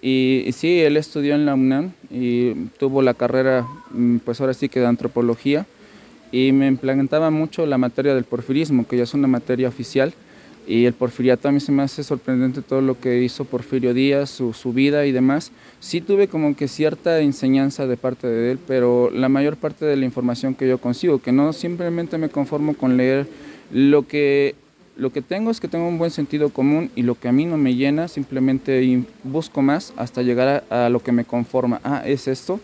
Y, 0.00 0.48
sí, 0.52 0.80
él 0.80 0.96
estudió 0.96 1.34
en 1.34 1.44
la 1.44 1.54
UNAM 1.54 1.92
y 2.10 2.54
tuvo 2.78 3.02
la 3.02 3.14
carrera, 3.14 3.66
mm, 3.90 4.18
pues 4.18 4.40
ahora 4.40 4.54
sí 4.54 4.68
que 4.68 4.80
de 4.80 4.86
antropología, 4.86 5.66
y 6.30 6.52
me 6.52 6.66
implementaba 6.66 7.30
mucho 7.30 7.66
la 7.66 7.78
materia 7.78 8.14
del 8.14 8.24
porfirismo, 8.24 8.86
que 8.86 8.96
ya 8.96 9.02
es 9.02 9.14
una 9.14 9.28
materia 9.28 9.68
oficial, 9.68 10.14
y 10.66 10.84
el 10.84 10.92
porfiriato 10.92 11.48
a 11.48 11.52
mí 11.52 11.60
se 11.60 11.72
me 11.72 11.82
hace 11.82 12.04
sorprendente 12.04 12.60
todo 12.60 12.82
lo 12.82 13.00
que 13.00 13.22
hizo 13.22 13.46
Porfirio 13.46 13.94
Díaz, 13.94 14.28
su, 14.28 14.52
su 14.52 14.74
vida 14.74 15.06
y 15.06 15.12
demás. 15.12 15.50
Sí 15.80 16.02
tuve 16.02 16.28
como 16.28 16.54
que 16.54 16.68
cierta 16.68 17.20
enseñanza 17.20 17.86
de 17.86 17.96
parte 17.96 18.26
de 18.26 18.52
él, 18.52 18.58
pero 18.66 19.10
la 19.10 19.30
mayor 19.30 19.56
parte 19.56 19.86
de 19.86 19.96
la 19.96 20.04
información 20.04 20.54
que 20.54 20.68
yo 20.68 20.76
consigo, 20.76 21.20
que 21.20 21.32
no 21.32 21.54
simplemente 21.54 22.18
me 22.18 22.28
conformo 22.28 22.74
con 22.74 22.98
leer 22.98 23.26
lo 23.72 24.06
que 24.06 24.54
lo 24.98 25.10
que 25.10 25.22
tengo 25.22 25.52
es 25.52 25.60
que 25.60 25.68
tengo 25.68 25.86
un 25.86 25.96
buen 25.96 26.10
sentido 26.10 26.50
común 26.50 26.90
y 26.96 27.02
lo 27.02 27.14
que 27.14 27.28
a 27.28 27.32
mí 27.32 27.46
no 27.46 27.56
me 27.56 27.76
llena, 27.76 28.08
simplemente 28.08 29.04
busco 29.22 29.62
más 29.62 29.92
hasta 29.96 30.22
llegar 30.22 30.64
a, 30.68 30.88
lo 30.88 30.98
que 31.00 31.12
me 31.12 31.24
conforma. 31.24 31.80
Ah, 31.84 32.02
es 32.04 32.26
esto. 32.26 32.60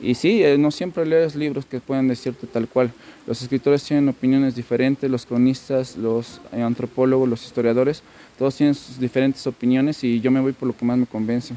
Y 0.00 0.14
sí, 0.14 0.44
eh, 0.44 0.58
no 0.58 0.70
siempre 0.70 1.06
lees 1.06 1.34
libros 1.34 1.64
que 1.64 1.80
puedan 1.80 2.06
decirte 2.06 2.46
tal 2.46 2.68
cual. 2.68 2.92
Los 3.26 3.40
escritores 3.40 3.82
tienen 3.82 4.06
opiniones 4.08 4.54
diferentes, 4.54 5.10
los 5.10 5.24
cronistas, 5.24 5.96
los 5.96 6.42
eh, 6.52 6.60
antropólogos, 6.60 7.26
los 7.26 7.44
historiadores, 7.44 8.02
todos 8.38 8.54
tienen 8.54 8.74
sus 8.74 9.00
diferentes 9.00 9.46
opiniones 9.46 10.04
y 10.04 10.20
yo 10.20 10.30
me 10.30 10.40
voy 10.40 10.52
por 10.52 10.68
lo 10.68 10.76
que 10.76 10.84
más 10.84 10.98
me 10.98 11.06
convence. 11.06 11.54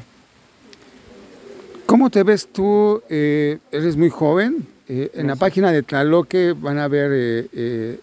¿Cómo 1.84 2.08
te 2.08 2.22
ves 2.22 2.48
tú? 2.50 3.02
Eh, 3.10 3.58
eres 3.70 3.96
muy 3.98 4.08
joven. 4.08 4.66
en 4.88 5.26
la 5.26 5.36
página 5.36 5.70
de 5.72 5.82
Tlaloque 5.82 6.54
van 6.58 6.78
a 6.78 6.88
ver 6.88 8.00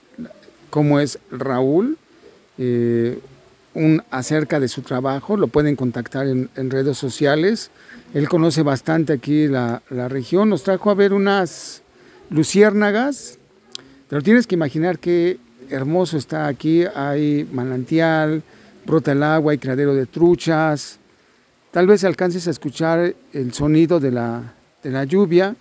cómo 0.69 0.99
es 0.99 1.19
Raúl 1.31 1.97
eh, 2.61 3.17
un, 3.73 4.03
acerca 4.11 4.59
de 4.59 4.67
su 4.67 4.81
trabajo, 4.81 5.37
lo 5.37 5.47
pueden 5.47 5.77
contactar 5.77 6.27
en, 6.27 6.49
redes 6.69 6.97
sociales. 6.97 7.71
Él 8.13 8.27
conoce 8.27 8.63
bastante 8.63 9.13
aquí 9.13 9.47
la, 9.47 9.81
región, 9.89 10.49
nos 10.49 10.63
trajo 10.63 10.89
a 10.89 10.93
ver 10.93 11.13
unas 11.13 11.81
luciérnagas, 12.29 13.37
pero 14.09 14.21
tienes 14.21 14.45
que 14.45 14.55
imaginar 14.55 14.99
qué 14.99 15.39
hermoso 15.69 16.17
está 16.17 16.47
aquí, 16.47 16.83
hay 16.95 17.47
manantial, 17.51 18.43
brota 18.85 19.13
el 19.13 19.23
agua, 19.23 19.53
hay 19.53 19.57
criadero 19.57 19.93
de 19.93 20.05
truchas, 20.05 20.99
tal 21.71 21.87
vez 21.87 22.03
alcances 22.03 22.47
a 22.47 22.51
escuchar 22.51 23.15
el 23.31 23.53
sonido 23.53 24.01
de 24.01 24.11
la, 24.11 24.53
de 24.83 24.89
la 24.89 25.05
lluvia, 25.05 25.55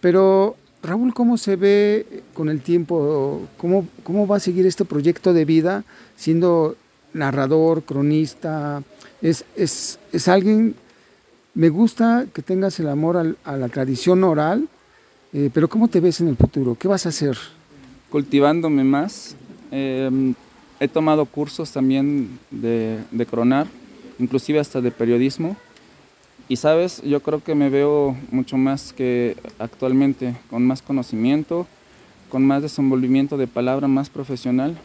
pero 0.00 0.56
Raúl, 0.82 1.12
¿cómo 1.12 1.36
se 1.36 1.56
ve 1.56 2.22
con 2.32 2.48
el 2.48 2.62
tiempo? 2.62 3.42
¿Cómo, 3.58 3.86
¿Cómo 4.02 4.26
va 4.26 4.36
a 4.36 4.40
seguir 4.40 4.66
este 4.66 4.84
proyecto 4.84 5.34
de 5.34 5.44
vida 5.44 5.84
siendo 6.16 6.76
narrador, 7.12 7.82
cronista? 7.82 8.82
Es, 9.20 9.44
es, 9.56 9.98
es 10.12 10.28
alguien, 10.28 10.74
me 11.54 11.68
gusta 11.68 12.26
que 12.32 12.40
tengas 12.40 12.80
el 12.80 12.88
amor 12.88 13.36
a 13.44 13.56
la 13.56 13.68
tradición 13.68 14.24
oral, 14.24 14.68
eh, 15.34 15.50
pero 15.52 15.68
¿cómo 15.68 15.88
te 15.88 16.00
ves 16.00 16.20
en 16.22 16.28
el 16.28 16.36
futuro? 16.36 16.74
¿Qué 16.74 16.88
vas 16.88 17.04
a 17.04 17.10
hacer? 17.10 17.36
Cultivándome 18.08 18.82
más. 18.82 19.36
Em, 19.70 20.34
he 20.80 20.88
tomado 20.88 21.26
cursos 21.26 21.70
también 21.72 22.38
de, 22.50 22.98
de 23.10 23.26
cronar, 23.26 23.66
inclusive 24.18 24.58
hasta 24.58 24.80
de 24.80 24.90
periodismo 24.90 25.56
y 26.50 26.56
sabes, 26.56 27.00
yo 27.02 27.20
creo 27.20 27.44
que 27.44 27.54
me 27.54 27.70
veo 27.70 28.16
mucho 28.32 28.56
más 28.56 28.92
que 28.92 29.36
actualmente, 29.60 30.34
con 30.50 30.66
más 30.66 30.82
conocimiento, 30.82 31.68
con 32.28 32.44
más 32.44 32.60
desenvolvimiento 32.60 33.36
de 33.36 33.46
palabra, 33.46 33.86
más 33.86 34.10
profesional. 34.10 34.76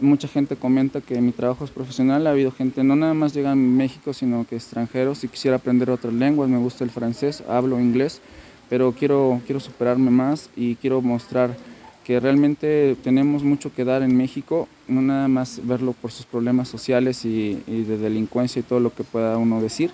Mucha 0.00 0.26
gente 0.26 0.56
comenta 0.56 1.00
que 1.00 1.20
mi 1.20 1.30
trabajo 1.30 1.64
es 1.64 1.70
profesional, 1.70 2.26
ha 2.26 2.30
habido 2.30 2.50
gente, 2.50 2.82
no 2.82 2.96
nada 2.96 3.14
más 3.14 3.34
llega 3.34 3.52
a 3.52 3.54
México, 3.54 4.12
sino 4.12 4.44
que 4.48 4.56
extranjeros, 4.56 5.22
y 5.22 5.28
quisiera 5.28 5.58
aprender 5.58 5.90
otras 5.90 6.12
lenguas, 6.12 6.50
me 6.50 6.58
gusta 6.58 6.82
el 6.82 6.90
francés, 6.90 7.44
hablo 7.48 7.78
inglés, 7.78 8.20
pero 8.68 8.90
quiero, 8.90 9.40
quiero 9.46 9.60
superarme 9.60 10.10
más 10.10 10.50
y 10.56 10.74
quiero 10.74 11.02
mostrar 11.02 11.56
que 12.02 12.18
realmente 12.18 12.96
tenemos 13.04 13.44
mucho 13.44 13.72
que 13.72 13.84
dar 13.84 14.02
en 14.02 14.16
México, 14.16 14.66
no 14.88 15.00
nada 15.00 15.28
más 15.28 15.60
verlo 15.62 15.92
por 15.92 16.10
sus 16.10 16.26
problemas 16.26 16.66
sociales 16.66 17.24
y, 17.24 17.62
y 17.68 17.84
de 17.84 17.96
delincuencia 17.96 18.58
y 18.58 18.64
todo 18.64 18.80
lo 18.80 18.92
que 18.92 19.04
pueda 19.04 19.36
uno 19.36 19.62
decir, 19.62 19.92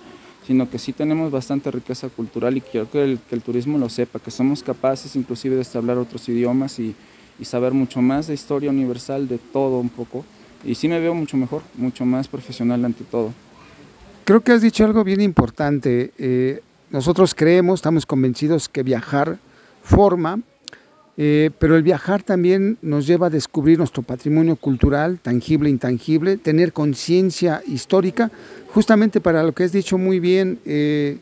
sino 0.49 0.67
que 0.67 0.79
sí 0.79 0.93
tenemos 0.93 1.29
bastante 1.29 1.69
riqueza 1.69 2.09
cultural 2.09 2.57
y 2.57 2.61
quiero 2.61 2.89
que 2.89 3.03
el, 3.03 3.19
que 3.19 3.35
el 3.35 3.43
turismo 3.43 3.77
lo 3.77 3.87
sepa, 3.87 4.17
que 4.17 4.31
somos 4.31 4.63
capaces 4.63 5.15
inclusive 5.15 5.55
de 5.55 5.63
hablar 5.75 5.99
otros 5.99 6.27
idiomas 6.27 6.79
y, 6.79 6.95
y, 7.37 7.45
saber 7.45 7.71
mucho 7.71 8.01
más 8.01 8.25
de 8.25 8.33
historia 8.33 8.71
universal, 8.71 9.27
de 9.27 9.37
todo 9.37 9.77
un 9.77 9.89
poco. 9.89 10.25
Y 10.65 10.73
sí 10.73 10.87
me 10.87 10.99
veo 10.99 11.13
mucho 11.13 11.37
mejor, 11.37 11.61
mucho 11.75 12.03
más 12.03 12.27
profesional 12.27 12.83
ante 12.83 13.03
todo. 13.03 13.31
Creo 14.25 14.41
que 14.41 14.51
has 14.51 14.63
dicho 14.63 14.83
algo 14.83 15.03
bien 15.03 15.21
importante. 15.21 16.13
Eh, 16.17 16.63
nosotros 16.89 17.35
creemos, 17.35 17.81
estamos 17.81 18.07
convencidos 18.07 18.67
que 18.69 18.81
viajar 18.81 19.37
forma, 19.83 20.39
eh, 21.21 21.51
pero 21.59 21.75
el 21.75 21.83
viajar 21.83 22.23
también 22.23 22.79
nos 22.81 23.05
lleva 23.05 23.27
a 23.27 23.29
descubrir 23.29 23.77
nuestro 23.77 24.03
patrimonio 24.03 24.55
cultural, 24.55 25.19
tangible, 25.21 25.69
intangible, 25.69 26.37
tener 26.37 26.73
conciencia 26.73 27.61
histórica, 27.67 28.31
justamente 28.73 29.21
para 29.21 29.43
lo 29.43 29.53
que 29.53 29.63
has 29.63 29.71
dicho 29.71 29.97
muy 29.97 30.19
bien, 30.19 30.59
eh, 30.65 31.17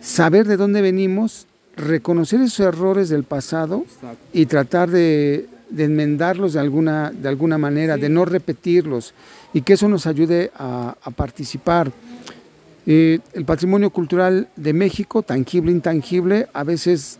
saber 0.00 0.46
de 0.46 0.56
dónde 0.56 0.82
venimos, 0.82 1.46
reconocer 1.76 2.40
esos 2.40 2.60
errores 2.60 3.08
del 3.08 3.24
pasado 3.24 3.84
y 4.32 4.46
tratar 4.46 4.90
de, 4.90 5.48
enmendarlos 5.76 6.52
de 6.52 6.60
alguna, 6.60 7.10
de 7.10 7.28
alguna 7.28 7.58
manera, 7.58 7.96
de 7.96 8.08
no 8.08 8.24
repetirlos 8.24 9.12
y 9.52 9.62
que 9.62 9.72
eso 9.72 9.88
nos 9.88 10.06
ayude 10.06 10.50
a, 10.56 10.94
participar. 11.16 11.90
Eh, 12.86 13.18
el 13.32 13.44
patrimonio 13.44 13.90
cultural 13.90 14.48
de 14.56 14.72
México, 14.72 15.22
tangible, 15.22 15.72
intangible, 15.72 16.48
a 16.52 16.64
veces 16.64 17.18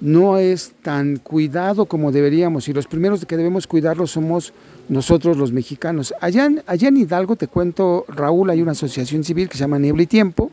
no 0.00 0.38
es 0.38 0.72
tan 0.82 1.16
cuidado 1.16 1.86
como 1.86 2.12
deberíamos 2.12 2.68
y 2.68 2.72
los 2.72 2.86
primeros 2.86 3.24
que 3.24 3.36
debemos 3.36 3.66
cuidarlo 3.66 4.06
somos 4.06 4.52
nosotros 4.88 5.36
los 5.36 5.52
mexicanos. 5.52 6.14
Allá 6.20 6.46
en, 6.46 6.62
allá 6.66 6.88
en 6.88 6.96
Hidalgo, 6.96 7.36
te 7.36 7.48
cuento, 7.48 8.04
Raúl, 8.08 8.50
hay 8.50 8.62
una 8.62 8.72
asociación 8.72 9.24
civil 9.24 9.48
que 9.48 9.54
se 9.54 9.60
llama 9.60 9.78
Niebla 9.78 10.02
y 10.02 10.06
Tiempo. 10.06 10.50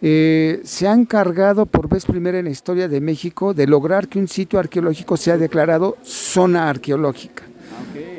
Eh, 0.00 0.60
se 0.62 0.86
ha 0.86 0.92
encargado 0.92 1.66
por 1.66 1.88
vez 1.88 2.06
primera 2.06 2.38
en 2.38 2.44
la 2.44 2.52
historia 2.52 2.86
de 2.86 3.00
México 3.00 3.52
de 3.52 3.66
lograr 3.66 4.06
que 4.06 4.20
un 4.20 4.28
sitio 4.28 4.60
arqueológico 4.60 5.16
sea 5.16 5.36
declarado 5.36 5.96
zona 6.02 6.68
arqueológica. 6.68 7.42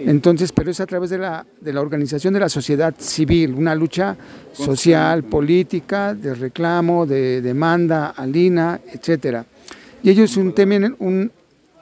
Entonces, 0.05 0.51
pero 0.51 0.71
es 0.71 0.79
a 0.79 0.85
través 0.85 1.09
de 1.09 1.17
la, 1.17 1.45
de 1.59 1.73
la 1.73 1.81
organización 1.81 2.33
de 2.33 2.39
la 2.39 2.49
sociedad 2.49 2.93
civil, 2.97 3.53
una 3.53 3.75
lucha 3.75 4.15
social, 4.53 5.23
política, 5.23 6.13
de 6.13 6.33
reclamo, 6.35 7.05
de 7.05 7.41
demanda, 7.41 8.09
alina, 8.09 8.79
etcétera. 8.91 9.45
Y 10.01 10.09
ellos 10.09 10.37
un, 10.37 10.53
tienen 10.53 10.95
un, 10.99 11.31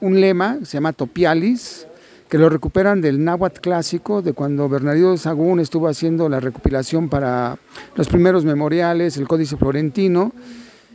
un 0.02 0.20
lema, 0.20 0.60
se 0.64 0.78
llama 0.78 0.94
Topialis, 0.94 1.88
que 2.30 2.38
lo 2.38 2.50
recuperan 2.50 3.02
del 3.02 3.24
náhuatl 3.24 3.62
clásico, 3.62 4.22
de 4.22 4.34
cuando 4.34 4.68
Bernardino 4.68 5.12
de 5.12 5.18
Sagún 5.18 5.60
estuvo 5.60 5.88
haciendo 5.88 6.28
la 6.28 6.40
recopilación 6.40 7.10
para 7.10 7.58
los 7.96 8.10
primeros 8.10 8.44
memoriales, 8.44 9.18
el 9.18 9.28
Códice 9.28 9.56
Florentino, 9.56 10.34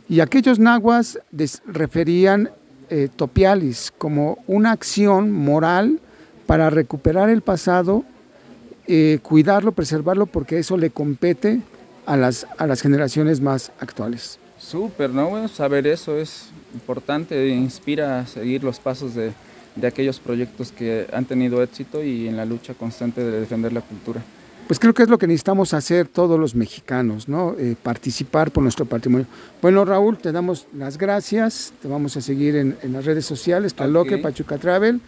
y 0.07 0.19
aquellos 0.19 0.59
nahuas 0.59 1.19
referían 1.65 2.51
eh, 2.89 3.09
topialis 3.15 3.91
como 3.97 4.37
una 4.45 4.71
acción 4.71 5.31
moral 5.31 5.99
para 6.45 6.69
recuperar 6.69 7.29
el 7.29 7.41
pasado, 7.41 8.03
eh, 8.85 9.19
cuidarlo, 9.23 9.71
preservarlo, 9.71 10.27
porque 10.27 10.59
eso 10.59 10.77
le 10.77 10.91
compete 10.91 11.61
a 12.05 12.17
las, 12.17 12.45
a 12.57 12.67
las 12.67 12.81
generaciones 12.81 13.41
más 13.41 13.71
actuales. 13.79 14.37
Súper, 14.59 15.09
¿no? 15.09 15.29
Bueno, 15.29 15.47
saber 15.47 15.87
eso 15.87 16.17
es 16.17 16.49
importante, 16.73 17.47
inspira 17.47 18.19
a 18.19 18.27
seguir 18.27 18.63
los 18.63 18.79
pasos 18.79 19.15
de, 19.15 19.31
de 19.75 19.87
aquellos 19.87 20.19
proyectos 20.19 20.71
que 20.71 21.07
han 21.11 21.25
tenido 21.25 21.63
éxito 21.63 22.03
y 22.03 22.27
en 22.27 22.37
la 22.37 22.45
lucha 22.45 22.73
constante 22.73 23.23
de 23.23 23.39
defender 23.39 23.73
la 23.73 23.81
cultura. 23.81 24.21
Pues 24.67 24.79
creo 24.79 24.93
que 24.93 25.03
es 25.03 25.09
lo 25.09 25.17
que 25.17 25.27
necesitamos 25.27 25.73
hacer 25.73 26.07
todos 26.07 26.39
los 26.39 26.55
mexicanos, 26.55 27.27
¿no? 27.27 27.55
Eh, 27.59 27.75
participar 27.81 28.51
por 28.51 28.63
nuestro 28.63 28.85
patrimonio. 28.85 29.27
Bueno, 29.61 29.83
Raúl, 29.83 30.17
te 30.17 30.31
damos 30.31 30.67
las 30.73 30.97
gracias. 30.97 31.73
Te 31.81 31.87
vamos 31.89 32.15
a 32.15 32.21
seguir 32.21 32.55
en, 32.55 32.77
en 32.81 32.93
las 32.93 33.03
redes 33.03 33.25
sociales, 33.25 33.73
Tlaloque, 33.73 34.15
okay. 34.15 34.23
Pachuca 34.23 34.57
Travel. 34.57 35.01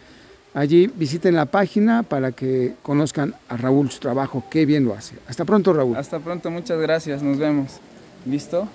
Allí 0.54 0.90
visiten 0.96 1.36
la 1.36 1.46
página 1.46 2.04
para 2.04 2.32
que 2.32 2.76
conozcan 2.82 3.36
a 3.50 3.58
Raúl 3.58 3.92
su 3.92 4.00
trabajo, 4.00 4.46
qué 4.50 4.66
bien 4.66 4.86
lo 4.86 4.94
hace. 4.94 5.16
Hasta 5.28 5.44
pronto, 5.44 5.74
Raúl. 5.74 5.98
Hasta 5.98 6.20
pronto, 6.20 6.50
muchas 6.50 6.80
gracias, 6.80 7.22
nos 7.22 7.38
vemos. 7.38 7.80
¿Listo? 8.26 8.68